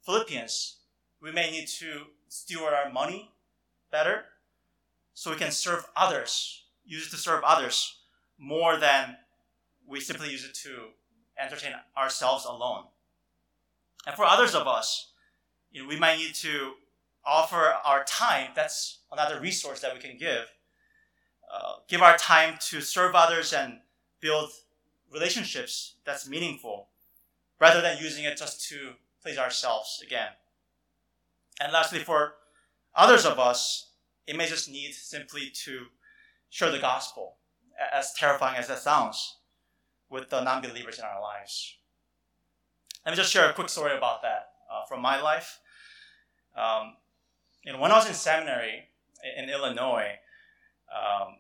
Philippians, 0.07 0.77
we 1.21 1.33
may 1.33 1.51
need 1.51 1.69
to 1.81 2.05
steward 2.29 2.73
our 2.73 2.90
money 2.90 3.33
better 3.92 4.25
so 5.12 5.31
we 5.31 5.37
can 5.37 5.51
serve 5.51 5.85
others, 5.95 6.64
use 6.87 7.09
it 7.09 7.11
to 7.11 7.19
serve 7.19 7.45
others 7.45 7.99
more 8.38 8.79
than 8.79 9.16
we 9.87 10.01
simply 10.01 10.31
use 10.31 10.47
it 10.47 10.55
to 10.55 10.88
entertain 11.38 11.73
ourselves 11.95 12.47
alone. 12.47 12.85
And 14.07 14.14
for 14.14 14.25
others 14.25 14.55
of 14.55 14.66
us, 14.69 15.11
you 15.73 15.83
know, 15.83 15.88
we 15.88 15.99
might 15.99 16.19
need 16.19 16.35
to 16.37 16.75
offer 17.25 17.75
our 17.85 18.05
time. 18.05 18.51
That's 18.55 19.01
another 19.11 19.40
resource 19.40 19.81
that 19.81 19.92
we 19.92 20.01
can 20.01 20.16
give. 20.16 20.47
Uh, 21.53 21.75
give 21.88 22.03
our 22.03 22.16
time 22.16 22.55
to 22.69 22.81
serve 22.81 23.14
others 23.14 23.53
and 23.53 23.81
build 24.21 24.51
relationships 25.12 25.95
that's 26.05 26.29
meaningful 26.29 26.88
rather 27.61 27.81
than 27.81 27.99
using 27.99 28.25
it 28.25 28.37
just 28.37 28.69
to 28.69 28.92
please 29.23 29.38
ourselves 29.38 30.03
again. 30.05 30.29
And 31.61 31.73
lastly, 31.73 32.01
for 32.01 32.35
others 32.95 33.25
of 33.25 33.38
us, 33.38 33.90
it 34.27 34.37
may 34.37 34.47
just 34.47 34.71
need 34.71 34.92
simply 34.92 35.51
to 35.64 35.87
share 36.51 36.71
the 36.71 36.79
gospel, 36.79 37.37
as 37.92 38.12
terrifying 38.14 38.57
as 38.57 38.69
that 38.69 38.79
sounds, 38.79 39.37
with 40.11 40.31
the 40.31 40.42
non 40.42 40.62
believers 40.62 40.99
in 40.99 41.05
our 41.05 41.21
lives. 41.21 41.77
Let 43.07 43.12
me 43.12 43.19
just 43.19 43.33
share 43.33 43.49
a 43.49 43.53
quick 43.53 43.69
story 43.69 43.97
about 43.97 44.23
that 44.23 44.49
uh, 44.69 44.85
from 44.88 45.01
my 45.01 45.23
life. 45.23 45.61
Um, 46.57 46.97
you 47.64 47.73
know, 47.73 47.79
when 47.79 47.92
I 47.92 47.99
was 47.99 48.09
in 48.09 48.14
seminary 48.14 48.88
in 49.38 49.49
Illinois, 49.49 50.14
um, 50.90 51.37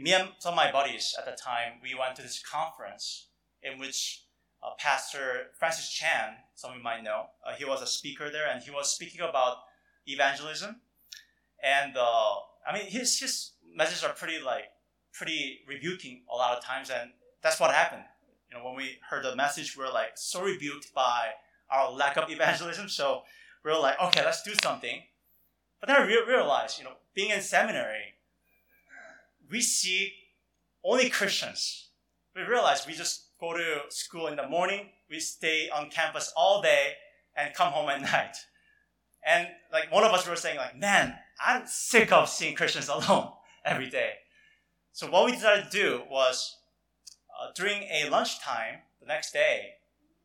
me 0.00 0.14
and 0.14 0.30
some 0.38 0.54
of 0.54 0.56
my 0.56 0.72
buddies 0.72 1.14
at 1.18 1.26
the 1.26 1.32
time, 1.32 1.72
we 1.82 1.94
went 1.94 2.16
to 2.16 2.22
this 2.22 2.42
conference 2.42 3.26
in 3.62 3.78
which 3.78 4.22
uh, 4.62 4.70
Pastor 4.78 5.48
Francis 5.58 5.90
Chan, 5.90 6.32
some 6.54 6.70
of 6.70 6.78
you 6.78 6.82
might 6.82 7.02
know. 7.02 7.26
Uh, 7.46 7.52
he 7.52 7.66
was 7.66 7.82
a 7.82 7.86
speaker 7.86 8.30
there, 8.30 8.48
and 8.50 8.62
he 8.62 8.70
was 8.70 8.90
speaking 8.90 9.20
about 9.20 9.58
evangelism. 10.06 10.80
And 11.62 11.94
uh, 11.94 12.36
I 12.66 12.72
mean, 12.72 12.86
his 12.86 13.20
his 13.20 13.50
messages 13.74 14.02
are 14.02 14.14
pretty 14.14 14.42
like 14.42 14.64
pretty 15.12 15.60
rebuking 15.68 16.22
a 16.32 16.36
lot 16.36 16.56
of 16.56 16.64
times, 16.64 16.88
and 16.88 17.10
that's 17.42 17.60
what 17.60 17.74
happened. 17.74 18.04
You 18.50 18.58
know, 18.58 18.64
when 18.64 18.76
we 18.76 18.98
heard 19.08 19.24
the 19.24 19.36
message, 19.36 19.76
we 19.76 19.84
are 19.84 19.92
like 19.92 20.12
so 20.14 20.42
rebuked 20.42 20.94
by 20.94 21.30
our 21.70 21.90
lack 21.90 22.16
of 22.16 22.30
evangelism. 22.30 22.88
So 22.88 23.22
we 23.64 23.70
are 23.70 23.80
like, 23.80 24.00
okay, 24.00 24.24
let's 24.24 24.42
do 24.42 24.54
something. 24.62 25.02
But 25.80 25.88
then 25.88 25.96
I 25.96 26.06
re- 26.06 26.24
realized, 26.26 26.78
you 26.78 26.84
know, 26.84 26.94
being 27.14 27.30
in 27.30 27.40
seminary, 27.40 28.14
we 29.50 29.60
see 29.60 30.12
only 30.84 31.10
Christians. 31.10 31.88
We 32.34 32.42
realize 32.42 32.86
we 32.86 32.94
just 32.94 33.26
go 33.40 33.56
to 33.56 33.80
school 33.88 34.26
in 34.28 34.36
the 34.36 34.48
morning, 34.48 34.90
we 35.10 35.20
stay 35.20 35.68
on 35.68 35.90
campus 35.90 36.32
all 36.36 36.62
day, 36.62 36.94
and 37.36 37.54
come 37.54 37.72
home 37.72 37.88
at 37.88 38.00
night. 38.12 38.36
And 39.24 39.48
like 39.72 39.92
one 39.92 40.04
of 40.04 40.12
us 40.12 40.26
were 40.28 40.36
saying, 40.36 40.56
like, 40.56 40.78
man, 40.78 41.14
I'm 41.44 41.66
sick 41.66 42.12
of 42.12 42.28
seeing 42.28 42.54
Christians 42.54 42.88
alone 43.08 43.30
every 43.64 43.90
day. 43.90 44.12
So 44.92 45.10
what 45.10 45.26
we 45.26 45.32
decided 45.32 45.64
to 45.64 45.70
do 45.70 46.02
was 46.10 46.56
uh, 47.40 47.50
during 47.54 47.82
a 47.84 48.08
lunchtime 48.08 48.80
the 49.00 49.06
next 49.06 49.32
day, 49.32 49.74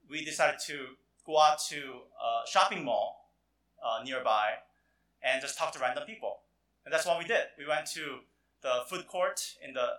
we 0.09 0.23
decided 0.23 0.59
to 0.67 0.87
go 1.25 1.39
out 1.39 1.59
to 1.69 1.75
a 1.75 2.47
shopping 2.47 2.83
mall 2.83 3.31
uh, 3.83 4.03
nearby 4.03 4.53
and 5.23 5.41
just 5.41 5.57
talk 5.57 5.71
to 5.73 5.79
random 5.79 6.03
people. 6.05 6.39
And 6.85 6.93
that's 6.93 7.05
what 7.05 7.19
we 7.19 7.25
did. 7.25 7.43
We 7.57 7.67
went 7.67 7.85
to 7.91 8.19
the 8.61 8.83
food 8.87 9.07
court 9.07 9.41
in 9.65 9.73
the 9.73 9.81
uh, 9.81 9.93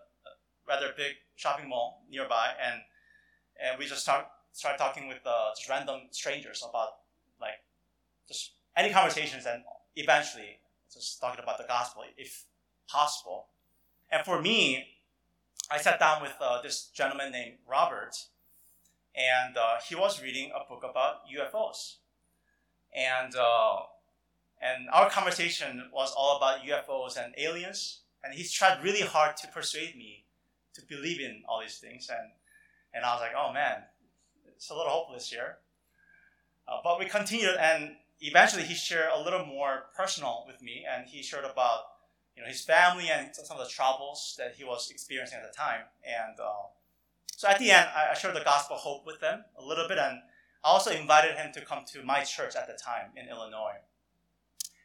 rather 0.68 0.92
big 0.96 1.12
shopping 1.36 1.68
mall 1.68 2.02
nearby, 2.10 2.50
and 2.64 2.80
and 3.62 3.78
we 3.78 3.86
just 3.86 4.02
start 4.02 4.26
start 4.52 4.78
talking 4.78 5.08
with 5.08 5.20
uh, 5.24 5.50
just 5.56 5.68
random 5.68 6.00
strangers 6.10 6.64
about 6.68 6.88
like 7.40 7.62
just 8.26 8.52
any 8.76 8.92
conversations, 8.92 9.46
and 9.46 9.62
eventually 9.96 10.58
just 10.92 11.20
talking 11.20 11.42
about 11.42 11.58
the 11.58 11.64
gospel 11.64 12.02
if 12.16 12.44
possible. 12.88 13.46
And 14.10 14.24
for 14.24 14.42
me, 14.42 14.86
I 15.70 15.78
sat 15.78 15.98
down 15.98 16.22
with 16.22 16.34
uh, 16.40 16.60
this 16.62 16.86
gentleman 16.94 17.32
named 17.32 17.56
Robert, 17.68 18.16
and 19.14 19.56
uh, 19.56 19.76
he 19.86 19.94
was 19.94 20.22
reading 20.22 20.50
a 20.54 20.68
book 20.68 20.82
about 20.88 21.26
UFOs, 21.28 21.96
and 22.94 23.34
uh, 23.36 23.80
and 24.60 24.88
our 24.92 25.10
conversation 25.10 25.88
was 25.92 26.14
all 26.16 26.36
about 26.36 26.60
UFOs 26.62 27.16
and 27.22 27.34
aliens. 27.38 28.00
And 28.24 28.34
he 28.34 28.44
tried 28.44 28.84
really 28.84 29.00
hard 29.00 29.36
to 29.38 29.48
persuade 29.48 29.96
me 29.96 30.26
to 30.74 30.82
believe 30.82 31.20
in 31.20 31.42
all 31.48 31.60
these 31.60 31.78
things, 31.78 32.08
and 32.08 32.30
and 32.94 33.04
I 33.04 33.14
was 33.14 33.20
like, 33.20 33.32
oh 33.36 33.52
man, 33.52 33.82
it's 34.54 34.70
a 34.70 34.74
little 34.74 34.92
hopeless 34.92 35.28
here. 35.30 35.58
Uh, 36.68 36.78
but 36.84 36.98
we 36.98 37.06
continued, 37.06 37.56
and 37.58 37.96
eventually 38.20 38.62
he 38.62 38.74
shared 38.74 39.10
a 39.14 39.20
little 39.20 39.44
more 39.44 39.86
personal 39.96 40.44
with 40.46 40.62
me, 40.62 40.84
and 40.88 41.08
he 41.08 41.22
shared 41.22 41.44
about 41.44 41.80
you 42.36 42.42
know 42.42 42.48
his 42.48 42.64
family 42.64 43.08
and 43.10 43.34
some 43.34 43.58
of 43.58 43.66
the 43.66 43.70
troubles 43.70 44.34
that 44.38 44.54
he 44.56 44.64
was 44.64 44.90
experiencing 44.90 45.38
at 45.42 45.50
the 45.50 45.56
time. 45.56 45.82
And 46.04 46.38
uh, 46.40 46.68
so 47.36 47.48
at 47.48 47.58
the 47.58 47.70
end, 47.70 47.88
I 47.94 48.14
shared 48.14 48.36
the 48.36 48.44
gospel 48.44 48.76
hope 48.76 49.06
with 49.06 49.20
them 49.20 49.44
a 49.58 49.64
little 49.64 49.88
bit, 49.88 49.98
and 49.98 50.18
I 50.64 50.68
also 50.68 50.90
invited 50.90 51.36
him 51.36 51.52
to 51.54 51.60
come 51.60 51.84
to 51.92 52.02
my 52.02 52.22
church 52.22 52.54
at 52.56 52.66
the 52.66 52.74
time 52.74 53.10
in 53.16 53.28
Illinois. 53.28 53.82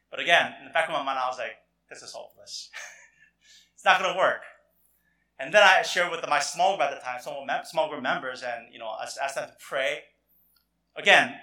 But 0.09 0.19
again, 0.19 0.53
in 0.59 0.65
the 0.65 0.71
back 0.71 0.87
of 0.87 0.93
my 0.93 1.03
mind, 1.03 1.19
I 1.19 1.27
was 1.27 1.37
like, 1.37 1.57
this 1.89 2.01
is 2.01 2.13
hopeless. 2.13 2.69
it's 3.75 3.85
not 3.85 3.99
going 3.99 4.13
to 4.13 4.17
work. 4.17 4.41
And 5.39 5.53
then 5.53 5.61
I 5.61 5.83
shared 5.83 6.11
with 6.11 6.27
my 6.27 6.39
small 6.39 6.77
group 6.77 6.89
at 6.89 6.95
the 6.95 7.03
time, 7.03 7.21
some 7.21 7.33
small 7.65 7.89
group 7.89 8.01
members, 8.01 8.41
and 8.41 8.73
you 8.73 8.79
know, 8.79 8.87
I 8.87 9.03
asked 9.03 9.35
them 9.35 9.47
to 9.47 9.55
pray. 9.59 9.99
Again, 10.95 11.35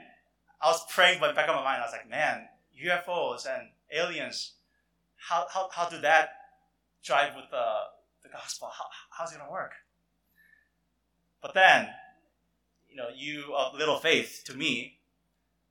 I 0.60 0.68
was 0.68 0.84
praying, 0.90 1.20
but 1.20 1.30
in 1.30 1.34
the 1.34 1.40
back 1.40 1.48
of 1.48 1.54
my 1.54 1.62
mind, 1.62 1.80
I 1.80 1.86
was 1.86 1.92
like, 1.92 2.10
man, 2.10 2.48
UFOs 2.84 3.46
and 3.46 3.68
aliens, 3.92 4.53
how, 5.28 5.46
how, 5.52 5.68
how 5.72 5.88
do 5.88 6.00
that 6.00 6.30
drive 7.02 7.34
with 7.34 7.50
the, 7.50 7.66
the 8.22 8.28
gospel? 8.28 8.68
How, 8.76 8.84
how's 9.10 9.32
it 9.32 9.38
going 9.38 9.48
to 9.48 9.52
work? 9.52 9.72
But 11.40 11.54
then, 11.54 11.88
you 12.88 12.96
know, 12.96 13.08
you 13.14 13.54
of 13.54 13.74
little 13.74 13.98
faith 13.98 14.42
to 14.46 14.54
me, 14.54 14.98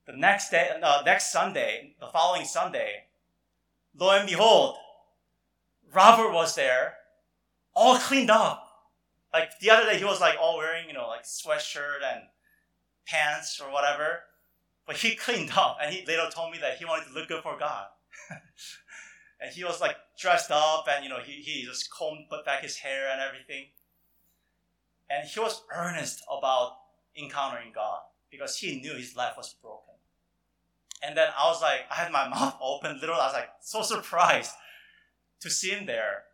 the 0.06 0.12
next 0.12 0.50
day, 0.50 0.70
uh, 0.82 1.02
next 1.04 1.32
Sunday, 1.32 1.94
the 1.98 2.06
following 2.08 2.44
Sunday, 2.44 3.04
lo 3.98 4.10
and 4.10 4.28
behold, 4.28 4.76
Robert 5.92 6.32
was 6.32 6.54
there, 6.54 6.94
all 7.74 7.96
cleaned 7.98 8.30
up. 8.30 8.60
Like 9.32 9.58
the 9.60 9.70
other 9.70 9.90
day, 9.90 9.98
he 9.98 10.04
was 10.04 10.20
like 10.20 10.36
all 10.40 10.58
wearing, 10.58 10.86
you 10.86 10.94
know, 10.94 11.08
like 11.08 11.24
sweatshirt 11.24 12.02
and 12.04 12.22
pants 13.06 13.60
or 13.60 13.72
whatever. 13.72 14.20
But 14.86 14.96
he 14.96 15.14
cleaned 15.16 15.52
up, 15.56 15.78
and 15.82 15.94
he 15.94 16.04
later 16.06 16.28
told 16.32 16.52
me 16.52 16.58
that 16.58 16.76
he 16.76 16.84
wanted 16.84 17.08
to 17.08 17.14
look 17.14 17.28
good 17.28 17.42
for 17.42 17.58
God. 17.58 17.86
and 19.40 19.52
he 19.52 19.64
was 19.64 19.80
like 19.80 19.96
dressed 20.18 20.50
up, 20.50 20.86
and 20.90 21.04
you 21.04 21.10
know, 21.10 21.20
he, 21.20 21.32
he 21.32 21.64
just 21.64 21.90
combed 21.90 22.28
put 22.30 22.44
back 22.44 22.62
his 22.62 22.76
hair 22.76 23.08
and 23.10 23.20
everything. 23.20 23.66
And 25.10 25.28
he 25.28 25.38
was 25.38 25.62
earnest 25.74 26.22
about 26.30 26.76
encountering 27.16 27.72
God 27.74 28.00
because 28.30 28.56
he 28.56 28.80
knew 28.80 28.94
his 28.94 29.16
life 29.16 29.34
was 29.36 29.54
broken. 29.60 29.94
And 31.06 31.16
then 31.16 31.28
I 31.38 31.46
was 31.46 31.60
like, 31.60 31.80
I 31.90 31.94
had 31.94 32.12
my 32.12 32.28
mouth 32.30 32.56
open, 32.60 32.94
literally, 32.94 33.20
I 33.20 33.26
was 33.26 33.34
like 33.34 33.50
so 33.60 33.82
surprised 33.82 34.52
to 35.40 35.50
see 35.50 35.70
him 35.70 35.86
there. 35.86 36.24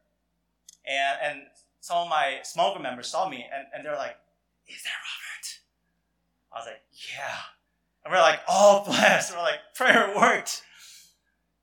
And, 0.87 1.19
and 1.23 1.41
some 1.81 1.99
of 1.99 2.09
my 2.09 2.39
small 2.45 2.73
group 2.73 2.83
members 2.83 3.09
saw 3.09 3.29
me 3.29 3.47
and, 3.53 3.67
and 3.75 3.85
they're 3.85 3.97
like, 3.97 4.17
Is 4.69 4.83
that 4.83 4.91
Robert? 4.91 5.59
I 6.53 6.59
was 6.59 6.67
like, 6.67 6.83
Yeah. 7.15 7.37
And 8.05 8.13
we're 8.13 8.21
like, 8.21 8.41
Oh, 8.49 8.83
bless. 8.87 9.31
And 9.31 9.39
we're 9.39 9.45
like, 9.45 9.61
Prayer 9.75 10.15
worked. 10.17 10.63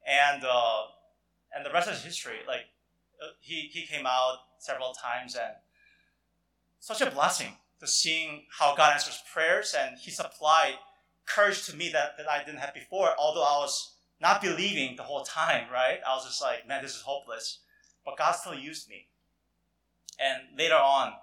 And, 0.06 0.44
uh, 0.44 0.84
and 1.58 1.66
the 1.66 1.72
rest 1.72 1.90
is 1.90 2.04
history. 2.04 2.38
Like, 2.48 2.68
uh, 3.22 3.30
he, 3.42 3.70
he 3.74 3.88
came 3.88 4.06
out 4.06 4.38
several 4.60 4.94
times 4.94 5.36
and 5.36 5.54
such 6.80 7.02
a 7.02 7.10
blessing 7.10 7.54
to 7.80 7.88
seeing 7.88 8.44
how 8.60 8.76
God 8.76 8.94
answers 8.94 9.22
prayers 9.34 9.76
and 9.78 9.98
he 9.98 10.12
supplied 10.12 10.76
courage 11.26 11.66
to 11.66 11.76
me 11.76 11.90
that, 11.92 12.18
that 12.18 12.30
I 12.30 12.44
didn't 12.44 12.60
have 12.60 12.74
before, 12.74 13.10
although 13.18 13.44
I 13.44 13.58
was 13.60 13.96
not 14.22 14.42
believing 14.42 14.96
the 14.96 15.04
whole 15.04 15.24
time, 15.24 15.66
right? 15.72 16.00
I 16.08 16.16
was 16.16 16.26
just 16.26 16.42
like, 16.42 16.68
man, 16.68 16.84
this 16.84 16.96
is 16.96 17.02
hopeless. 17.02 17.60
But 18.06 18.18
God 18.18 18.32
still 18.34 18.56
used 18.56 18.90
me. 18.90 19.08
And 20.20 20.58
later 20.58 20.76
on, 20.76 21.14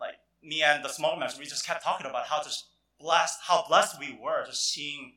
like 0.00 0.16
me 0.42 0.62
and 0.62 0.84
the 0.84 0.88
small 0.88 1.16
members, 1.16 1.38
we 1.38 1.46
just 1.46 1.66
kept 1.66 1.82
talking 1.82 2.06
about 2.06 2.26
how 2.26 2.42
just 2.42 2.66
blessed, 3.00 3.38
how 3.42 3.64
blessed 3.66 3.98
we 3.98 4.18
were 4.20 4.44
just 4.44 4.72
seeing 4.72 5.14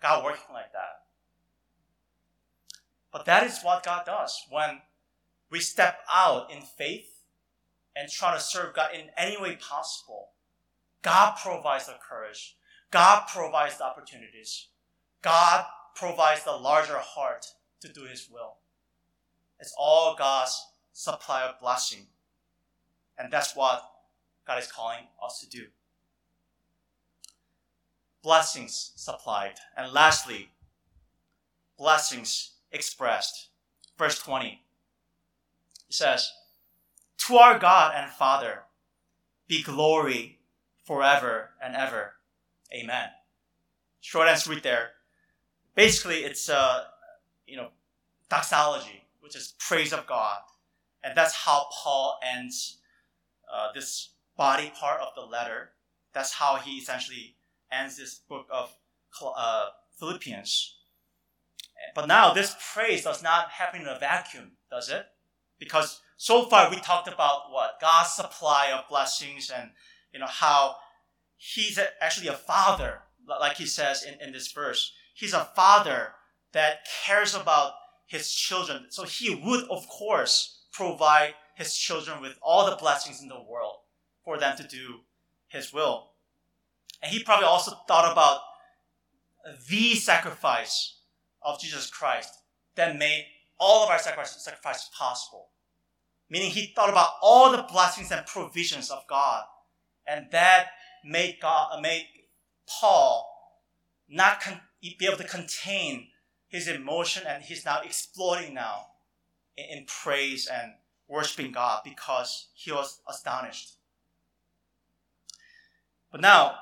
God 0.00 0.24
working 0.24 0.52
like 0.52 0.72
that. 0.72 1.03
But 3.14 3.26
that 3.26 3.46
is 3.46 3.62
what 3.62 3.84
God 3.84 4.04
does 4.04 4.44
when 4.50 4.80
we 5.48 5.60
step 5.60 6.00
out 6.12 6.50
in 6.50 6.62
faith 6.62 7.20
and 7.94 8.10
try 8.10 8.34
to 8.34 8.40
serve 8.40 8.74
God 8.74 8.90
in 8.92 9.10
any 9.16 9.40
way 9.40 9.54
possible 9.54 10.30
God 11.02 11.36
provides 11.36 11.86
the 11.86 11.94
courage. 12.00 12.56
God 12.90 13.26
provides 13.28 13.76
the 13.76 13.84
opportunities. 13.84 14.68
God 15.22 15.64
provides 15.94 16.42
the 16.44 16.52
larger 16.52 16.98
heart 16.98 17.46
to 17.82 17.92
do 17.92 18.04
His 18.04 18.28
will. 18.32 18.54
It's 19.60 19.74
all 19.78 20.16
God's 20.16 20.58
supply 20.94 21.42
of 21.42 21.60
blessing. 21.60 22.06
And 23.18 23.30
that's 23.30 23.54
what 23.54 23.84
God 24.46 24.58
is 24.58 24.72
calling 24.72 25.06
us 25.22 25.40
to 25.40 25.48
do. 25.48 25.66
Blessings 28.22 28.92
supplied. 28.96 29.56
And 29.76 29.92
lastly, 29.92 30.48
blessings 31.76 32.53
expressed. 32.74 33.48
Verse 33.96 34.18
20. 34.18 34.60
It 35.88 35.94
says, 35.94 36.30
To 37.26 37.36
our 37.36 37.58
God 37.58 37.94
and 37.96 38.10
Father 38.10 38.64
be 39.46 39.62
glory 39.62 40.40
forever 40.84 41.50
and 41.62 41.76
ever. 41.76 42.14
Amen. 42.72 43.08
Short 44.00 44.28
and 44.28 44.38
sweet 44.38 44.62
there. 44.62 44.90
Basically, 45.74 46.18
it's 46.18 46.48
a, 46.48 46.56
uh, 46.56 46.84
you 47.46 47.56
know, 47.56 47.68
doxology, 48.28 49.04
which 49.20 49.36
is 49.36 49.54
praise 49.58 49.92
of 49.92 50.06
God. 50.06 50.38
And 51.02 51.16
that's 51.16 51.34
how 51.34 51.66
Paul 51.72 52.18
ends 52.22 52.78
uh, 53.52 53.68
this 53.74 54.10
body 54.36 54.72
part 54.78 55.00
of 55.00 55.08
the 55.14 55.22
letter. 55.22 55.70
That's 56.12 56.32
how 56.32 56.56
he 56.56 56.72
essentially 56.72 57.36
ends 57.70 57.96
this 57.96 58.14
book 58.14 58.46
of 58.50 58.74
uh, 59.36 59.66
Philippians. 59.98 60.73
But 61.94 62.08
now 62.08 62.32
this 62.32 62.54
praise 62.72 63.04
does 63.04 63.22
not 63.22 63.50
happen 63.50 63.82
in 63.82 63.88
a 63.88 63.98
vacuum, 63.98 64.52
does 64.70 64.88
it? 64.88 65.06
Because 65.58 66.00
so 66.16 66.44
far 66.46 66.70
we 66.70 66.76
talked 66.76 67.08
about 67.08 67.50
what? 67.50 67.80
God's 67.80 68.12
supply 68.12 68.70
of 68.72 68.88
blessings 68.88 69.50
and 69.54 69.70
you 70.14 70.20
know, 70.20 70.26
how 70.26 70.76
he's 71.36 71.78
actually 72.00 72.28
a 72.28 72.34
father, 72.34 73.02
like 73.26 73.56
he 73.56 73.66
says 73.66 74.04
in, 74.04 74.14
in 74.24 74.32
this 74.32 74.52
verse. 74.52 74.92
He's 75.12 75.34
a 75.34 75.48
father 75.56 76.12
that 76.52 76.86
cares 77.04 77.34
about 77.34 77.72
his 78.06 78.32
children. 78.32 78.86
So 78.90 79.02
he 79.02 79.34
would, 79.34 79.68
of 79.68 79.88
course, 79.88 80.66
provide 80.72 81.34
his 81.56 81.76
children 81.76 82.20
with 82.20 82.38
all 82.40 82.70
the 82.70 82.76
blessings 82.76 83.20
in 83.20 83.28
the 83.28 83.42
world 83.42 83.76
for 84.24 84.38
them 84.38 84.56
to 84.56 84.62
do 84.62 85.00
his 85.48 85.72
will. 85.72 86.12
And 87.02 87.12
he 87.12 87.22
probably 87.22 87.46
also 87.46 87.72
thought 87.86 88.10
about 88.10 88.40
the 89.68 89.94
sacrifice 89.96 90.93
of 91.44 91.60
Jesus 91.60 91.88
Christ 91.88 92.34
that 92.76 92.96
made 92.96 93.26
all 93.58 93.84
of 93.84 93.90
our 93.90 93.98
sacrifice, 93.98 94.42
sacrifice 94.42 94.90
possible. 94.96 95.48
Meaning 96.28 96.50
he 96.50 96.72
thought 96.74 96.90
about 96.90 97.10
all 97.22 97.52
the 97.52 97.66
blessings 97.70 98.10
and 98.10 98.26
provisions 98.26 98.90
of 98.90 99.06
God. 99.08 99.44
And 100.06 100.26
that 100.32 100.68
made 101.04 101.38
God, 101.40 101.80
made 101.80 102.06
Paul 102.68 103.30
not 104.08 104.40
con- 104.40 104.60
be 104.80 105.06
able 105.06 105.16
to 105.18 105.24
contain 105.24 106.08
his 106.48 106.68
emotion 106.68 107.24
and 107.26 107.42
he's 107.42 107.64
now 107.64 107.80
exploding 107.82 108.54
now 108.54 108.86
in, 109.56 109.78
in 109.78 109.84
praise 109.86 110.46
and 110.46 110.72
worshiping 111.08 111.52
God 111.52 111.82
because 111.84 112.48
he 112.54 112.72
was 112.72 113.00
astonished. 113.08 113.74
But 116.10 116.20
now, 116.20 116.54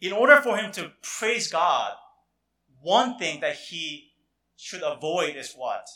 in 0.00 0.12
order 0.12 0.40
for 0.40 0.56
him 0.56 0.72
to 0.72 0.92
praise 1.02 1.50
God, 1.50 1.92
one 2.82 3.18
thing 3.18 3.40
that 3.40 3.56
he 3.56 4.12
should 4.56 4.82
avoid 4.82 5.36
is 5.36 5.54
what? 5.54 5.88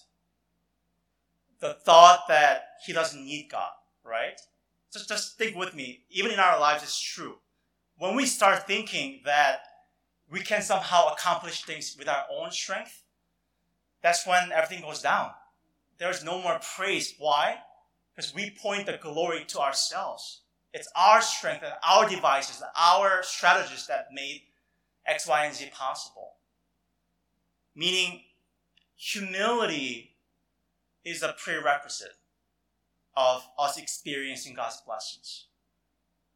The 1.61 1.75
thought 1.75 2.29
that 2.29 2.63
he 2.85 2.93
doesn't 2.93 3.25
need 3.25 3.49
God, 3.51 3.73
right? 4.05 4.41
Just, 4.93 5.09
just 5.09 5.39
think 5.39 5.57
with 5.57 5.75
me. 5.75 6.05
Even 6.11 6.33
in 6.33 6.39
our 6.39 6.59
lives, 6.59 6.83
it's 6.83 7.01
true. 7.01 7.37
When 7.99 8.15
we 8.15 8.27
start 8.27 8.67
thinking 8.67 9.21
that 9.25 9.61
we 10.31 10.41
can 10.41 10.63
somehow 10.63 11.09
accomplish 11.09 11.65
things 11.65 11.95
with 11.99 12.09
our 12.09 12.25
own 12.31 12.51
strength, 12.51 13.03
that's 14.03 14.27
when 14.27 14.51
everything 14.53 14.83
goes 14.83 15.03
down. 15.03 15.31
There's 15.99 16.25
no 16.25 16.41
more 16.43 16.59
praise. 16.77 17.15
Why? 17.19 17.59
Because 18.15 18.35
we 18.35 18.51
point 18.51 18.87
the 18.87 18.99
glory 19.01 19.45
to 19.49 19.61
ourselves. 19.61 20.41
It's 20.75 20.89
our 20.97 21.21
strength 21.21 21.63
and 21.63 21.75
our 21.87 22.09
devices, 22.09 22.63
our 22.77 23.23
strategies 23.23 23.87
that 23.87 24.09
made 24.13 24.43
X, 25.07 25.27
Y, 25.29 25.45
and 25.45 25.55
Z 25.55 25.71
possible. 25.73 26.33
Meaning, 27.75 28.23
humility 28.97 30.17
is 31.05 31.23
a 31.23 31.35
prerequisite 31.39 32.17
of 33.17 33.43
us 33.59 33.79
experiencing 33.79 34.55
God's 34.55 34.81
blessings. 34.87 35.47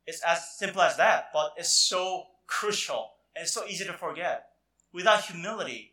It's 0.07 0.23
as 0.23 0.57
simple 0.57 0.83
as 0.83 0.97
that, 0.97 1.31
but 1.33 1.53
it's 1.57 1.73
so 1.73 2.27
crucial 2.47 3.11
and 3.35 3.43
it's 3.43 3.53
so 3.53 3.67
easy 3.67 3.85
to 3.85 3.93
forget. 3.93 4.49
Without 4.93 5.25
humility, 5.25 5.93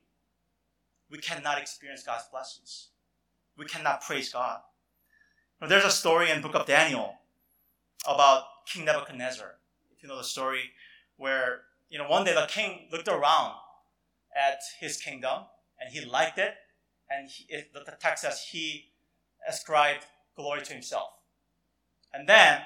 we 1.09 1.17
cannot 1.17 1.59
experience 1.59 2.03
God's 2.03 2.25
blessings. 2.31 2.89
We 3.57 3.65
cannot 3.65 4.01
praise 4.01 4.31
God. 4.31 4.61
Now, 5.61 5.67
there's 5.67 5.85
a 5.85 5.91
story 5.91 6.31
in 6.31 6.41
book 6.41 6.55
of 6.55 6.65
Daniel 6.65 7.15
about 8.07 8.43
King 8.65 8.85
Nebuchadnezzar. 8.85 9.55
If 9.95 10.03
you 10.03 10.09
know 10.09 10.17
the 10.17 10.23
story, 10.23 10.71
where 11.17 11.61
you 11.89 11.97
know 11.97 12.07
one 12.07 12.23
day 12.23 12.33
the 12.33 12.47
king 12.47 12.87
looked 12.91 13.07
around 13.07 13.53
at 14.35 14.59
his 14.79 14.97
kingdom 14.97 15.43
and 15.79 15.93
he 15.93 16.05
liked 16.05 16.37
it, 16.37 16.53
and 17.09 17.29
he, 17.29 17.45
it, 17.49 17.73
the 17.73 17.83
text 17.99 18.23
says 18.23 18.47
he 18.51 18.91
ascribed 19.47 20.05
glory 20.35 20.61
to 20.61 20.73
himself. 20.73 21.09
And 22.13 22.27
then 22.27 22.61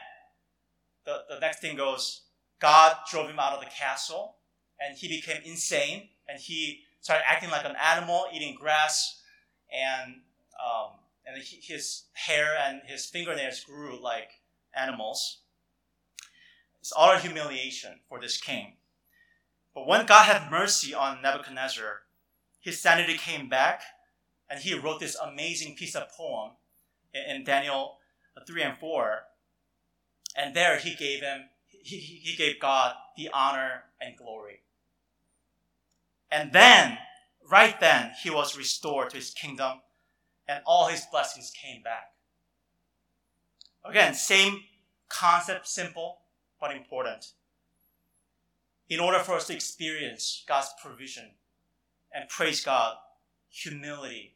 the, 1.06 1.24
the 1.30 1.40
next 1.40 1.60
thing 1.60 1.78
goes, 1.78 2.22
God 2.60 2.96
drove 3.10 3.30
him 3.30 3.40
out 3.40 3.54
of 3.54 3.62
the 3.62 3.70
castle 3.70 4.36
and 4.80 4.98
he 4.98 5.08
became 5.08 5.42
insane 5.46 6.10
and 6.28 6.40
he 6.40 6.82
started 7.02 7.24
acting 7.28 7.50
like 7.50 7.66
an 7.66 7.76
animal, 7.82 8.26
eating 8.34 8.56
grass, 8.60 9.22
and 9.72 10.16
um, 10.64 10.92
and 11.26 11.42
his 11.44 12.04
hair 12.14 12.56
and 12.66 12.82
his 12.86 13.06
fingernails 13.06 13.62
grew 13.62 14.02
like 14.02 14.30
animals. 14.76 15.40
It's 16.80 16.94
utter 16.98 17.20
humiliation 17.20 18.00
for 18.08 18.20
this 18.20 18.38
king. 18.38 18.77
But 19.78 19.86
when 19.86 20.08
God 20.08 20.24
had 20.24 20.50
mercy 20.50 20.96
on 20.96 21.22
Nebuchadnezzar, 21.22 22.02
his 22.60 22.82
sanity 22.82 23.16
came 23.16 23.48
back, 23.48 23.84
and 24.50 24.60
he 24.60 24.74
wrote 24.74 25.00
this 25.00 25.16
amazing 25.16 25.76
piece 25.76 25.94
of 25.96 26.10
poem 26.10 26.54
in, 27.14 27.44
Daniel 27.44 28.00
3 28.48 28.64
and 28.64 28.78
4. 28.80 29.20
And 30.36 30.56
there 30.56 30.80
he 30.80 30.96
gave 30.96 31.22
him, 31.22 31.50
he, 31.68 31.98
he 31.98 32.36
gave 32.36 32.60
God 32.60 32.96
the 33.16 33.30
honor 33.32 33.84
and 34.02 34.18
glory. 34.18 34.64
And 36.32 36.54
then, 36.54 36.98
right 37.48 37.80
then, 37.80 38.14
he 38.24 38.32
was 38.32 38.58
restored 38.58 39.12
to 39.12 39.18
his 39.18 39.30
kingdom 39.30 39.82
and 40.48 40.64
all 40.66 40.88
his 40.88 41.06
blessings 41.12 41.52
came 41.52 41.84
back. 41.84 42.14
Again, 43.86 44.16
same 44.16 44.62
concept, 45.08 45.68
simple, 45.68 46.22
but 46.60 46.76
important. 46.76 47.34
In 48.90 49.00
order 49.00 49.20
for 49.20 49.34
us 49.36 49.48
to 49.48 49.54
experience 49.54 50.44
God's 50.48 50.70
provision 50.82 51.32
and 52.14 52.30
praise 52.30 52.64
God, 52.64 52.96
humility 53.50 54.36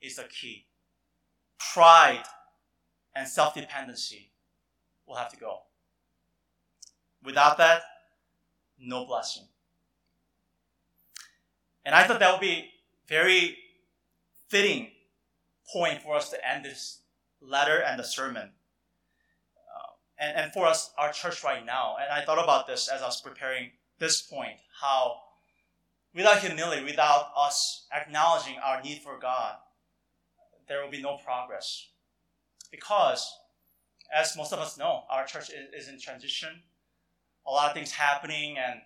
is 0.00 0.16
the 0.16 0.24
key. 0.24 0.66
Pride 1.72 2.22
and 3.14 3.26
self 3.26 3.54
dependency 3.54 4.30
will 5.06 5.16
have 5.16 5.30
to 5.30 5.36
go. 5.36 5.60
Without 7.24 7.58
that, 7.58 7.82
no 8.78 9.04
blessing. 9.04 9.44
And 11.84 11.94
I 11.94 12.04
thought 12.04 12.20
that 12.20 12.32
would 12.32 12.40
be 12.40 12.70
very 13.08 13.58
fitting 14.48 14.90
point 15.72 16.02
for 16.02 16.14
us 16.14 16.30
to 16.30 16.48
end 16.48 16.64
this 16.64 17.00
letter 17.40 17.78
and 17.78 17.98
the 17.98 18.04
sermon. 18.04 18.50
And, 20.22 20.36
and 20.36 20.52
for 20.52 20.66
us, 20.66 20.92
our 20.96 21.12
church 21.12 21.42
right 21.42 21.66
now. 21.66 21.96
And 22.00 22.08
I 22.10 22.24
thought 22.24 22.42
about 22.42 22.68
this 22.68 22.88
as 22.88 23.02
I 23.02 23.06
was 23.06 23.20
preparing 23.20 23.70
this 23.98 24.22
point 24.22 24.58
how 24.80 25.16
without 26.14 26.38
humility, 26.38 26.84
without 26.84 27.32
us 27.36 27.86
acknowledging 27.92 28.54
our 28.64 28.80
need 28.82 29.02
for 29.02 29.18
God, 29.18 29.56
there 30.68 30.82
will 30.82 30.90
be 30.90 31.02
no 31.02 31.16
progress. 31.16 31.88
Because, 32.70 33.36
as 34.14 34.36
most 34.36 34.52
of 34.52 34.60
us 34.60 34.78
know, 34.78 35.02
our 35.10 35.26
church 35.26 35.50
is, 35.50 35.86
is 35.86 35.88
in 35.88 35.98
transition. 35.98 36.62
A 37.46 37.50
lot 37.50 37.68
of 37.68 37.74
things 37.74 37.90
happening 37.90 38.56
and 38.58 38.80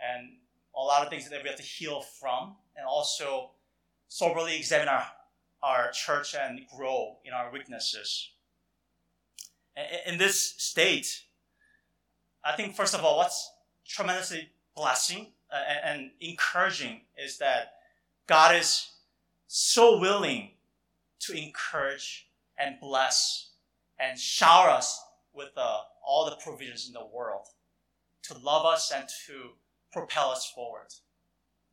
and 0.00 0.32
a 0.76 0.80
lot 0.80 1.02
of 1.02 1.08
things 1.08 1.30
that 1.30 1.42
we 1.42 1.48
have 1.48 1.56
to 1.56 1.62
heal 1.62 2.02
from, 2.02 2.56
and 2.76 2.84
also 2.86 3.52
soberly 4.08 4.56
examine 4.56 4.88
our 4.88 5.06
our 5.62 5.90
church 5.92 6.34
and 6.34 6.60
grow 6.76 7.16
in 7.24 7.32
our 7.32 7.50
weaknesses. 7.50 8.33
In 10.06 10.18
this 10.18 10.54
state, 10.56 11.22
I 12.44 12.52
think 12.52 12.76
first 12.76 12.94
of 12.94 13.04
all, 13.04 13.16
what's 13.16 13.50
tremendously 13.86 14.50
blessing 14.76 15.32
uh, 15.52 15.56
and 15.84 16.10
encouraging 16.20 17.02
is 17.16 17.38
that 17.38 17.74
God 18.26 18.54
is 18.54 18.90
so 19.46 19.98
willing 19.98 20.50
to 21.20 21.32
encourage 21.32 22.28
and 22.58 22.78
bless 22.80 23.50
and 23.98 24.18
shower 24.18 24.68
us 24.68 25.02
with 25.32 25.50
uh, 25.56 25.78
all 26.06 26.24
the 26.24 26.36
provisions 26.36 26.86
in 26.86 26.92
the 26.92 27.06
world 27.06 27.46
to 28.22 28.38
love 28.38 28.64
us 28.64 28.92
and 28.94 29.08
to 29.26 29.50
propel 29.92 30.30
us 30.30 30.50
forward. 30.50 30.88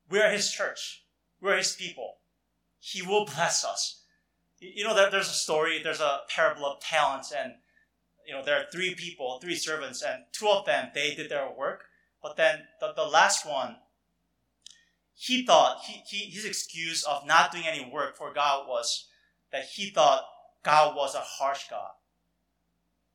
We 0.09 0.19
are 0.19 0.29
His 0.29 0.51
church. 0.51 1.03
We 1.41 1.51
are 1.51 1.57
His 1.57 1.75
people. 1.75 2.17
He 2.79 3.01
will 3.01 3.25
bless 3.25 3.63
us. 3.63 4.01
You 4.59 4.83
know, 4.83 4.93
there's 4.93 5.29
a 5.29 5.33
story, 5.33 5.81
there's 5.83 6.01
a 6.01 6.21
parable 6.29 6.65
of 6.65 6.79
talents, 6.81 7.31
and 7.31 7.53
you 8.27 8.33
know, 8.33 8.43
there 8.43 8.55
are 8.55 8.65
three 8.71 8.95
people, 8.95 9.39
three 9.39 9.55
servants, 9.55 10.01
and 10.01 10.23
two 10.31 10.47
of 10.47 10.65
them, 10.65 10.89
they 10.93 11.15
did 11.15 11.29
their 11.29 11.49
work. 11.49 11.85
But 12.21 12.37
then 12.37 12.59
the, 12.79 12.93
the 12.95 13.05
last 13.05 13.47
one, 13.47 13.77
he 15.13 15.45
thought, 15.45 15.81
he, 15.85 16.01
he, 16.05 16.29
his 16.29 16.45
excuse 16.45 17.03
of 17.03 17.25
not 17.25 17.51
doing 17.51 17.65
any 17.67 17.89
work 17.91 18.17
for 18.17 18.33
God 18.33 18.67
was 18.67 19.07
that 19.51 19.65
he 19.65 19.89
thought 19.89 20.23
God 20.63 20.95
was 20.95 21.15
a 21.15 21.19
harsh 21.19 21.69
God. 21.69 21.91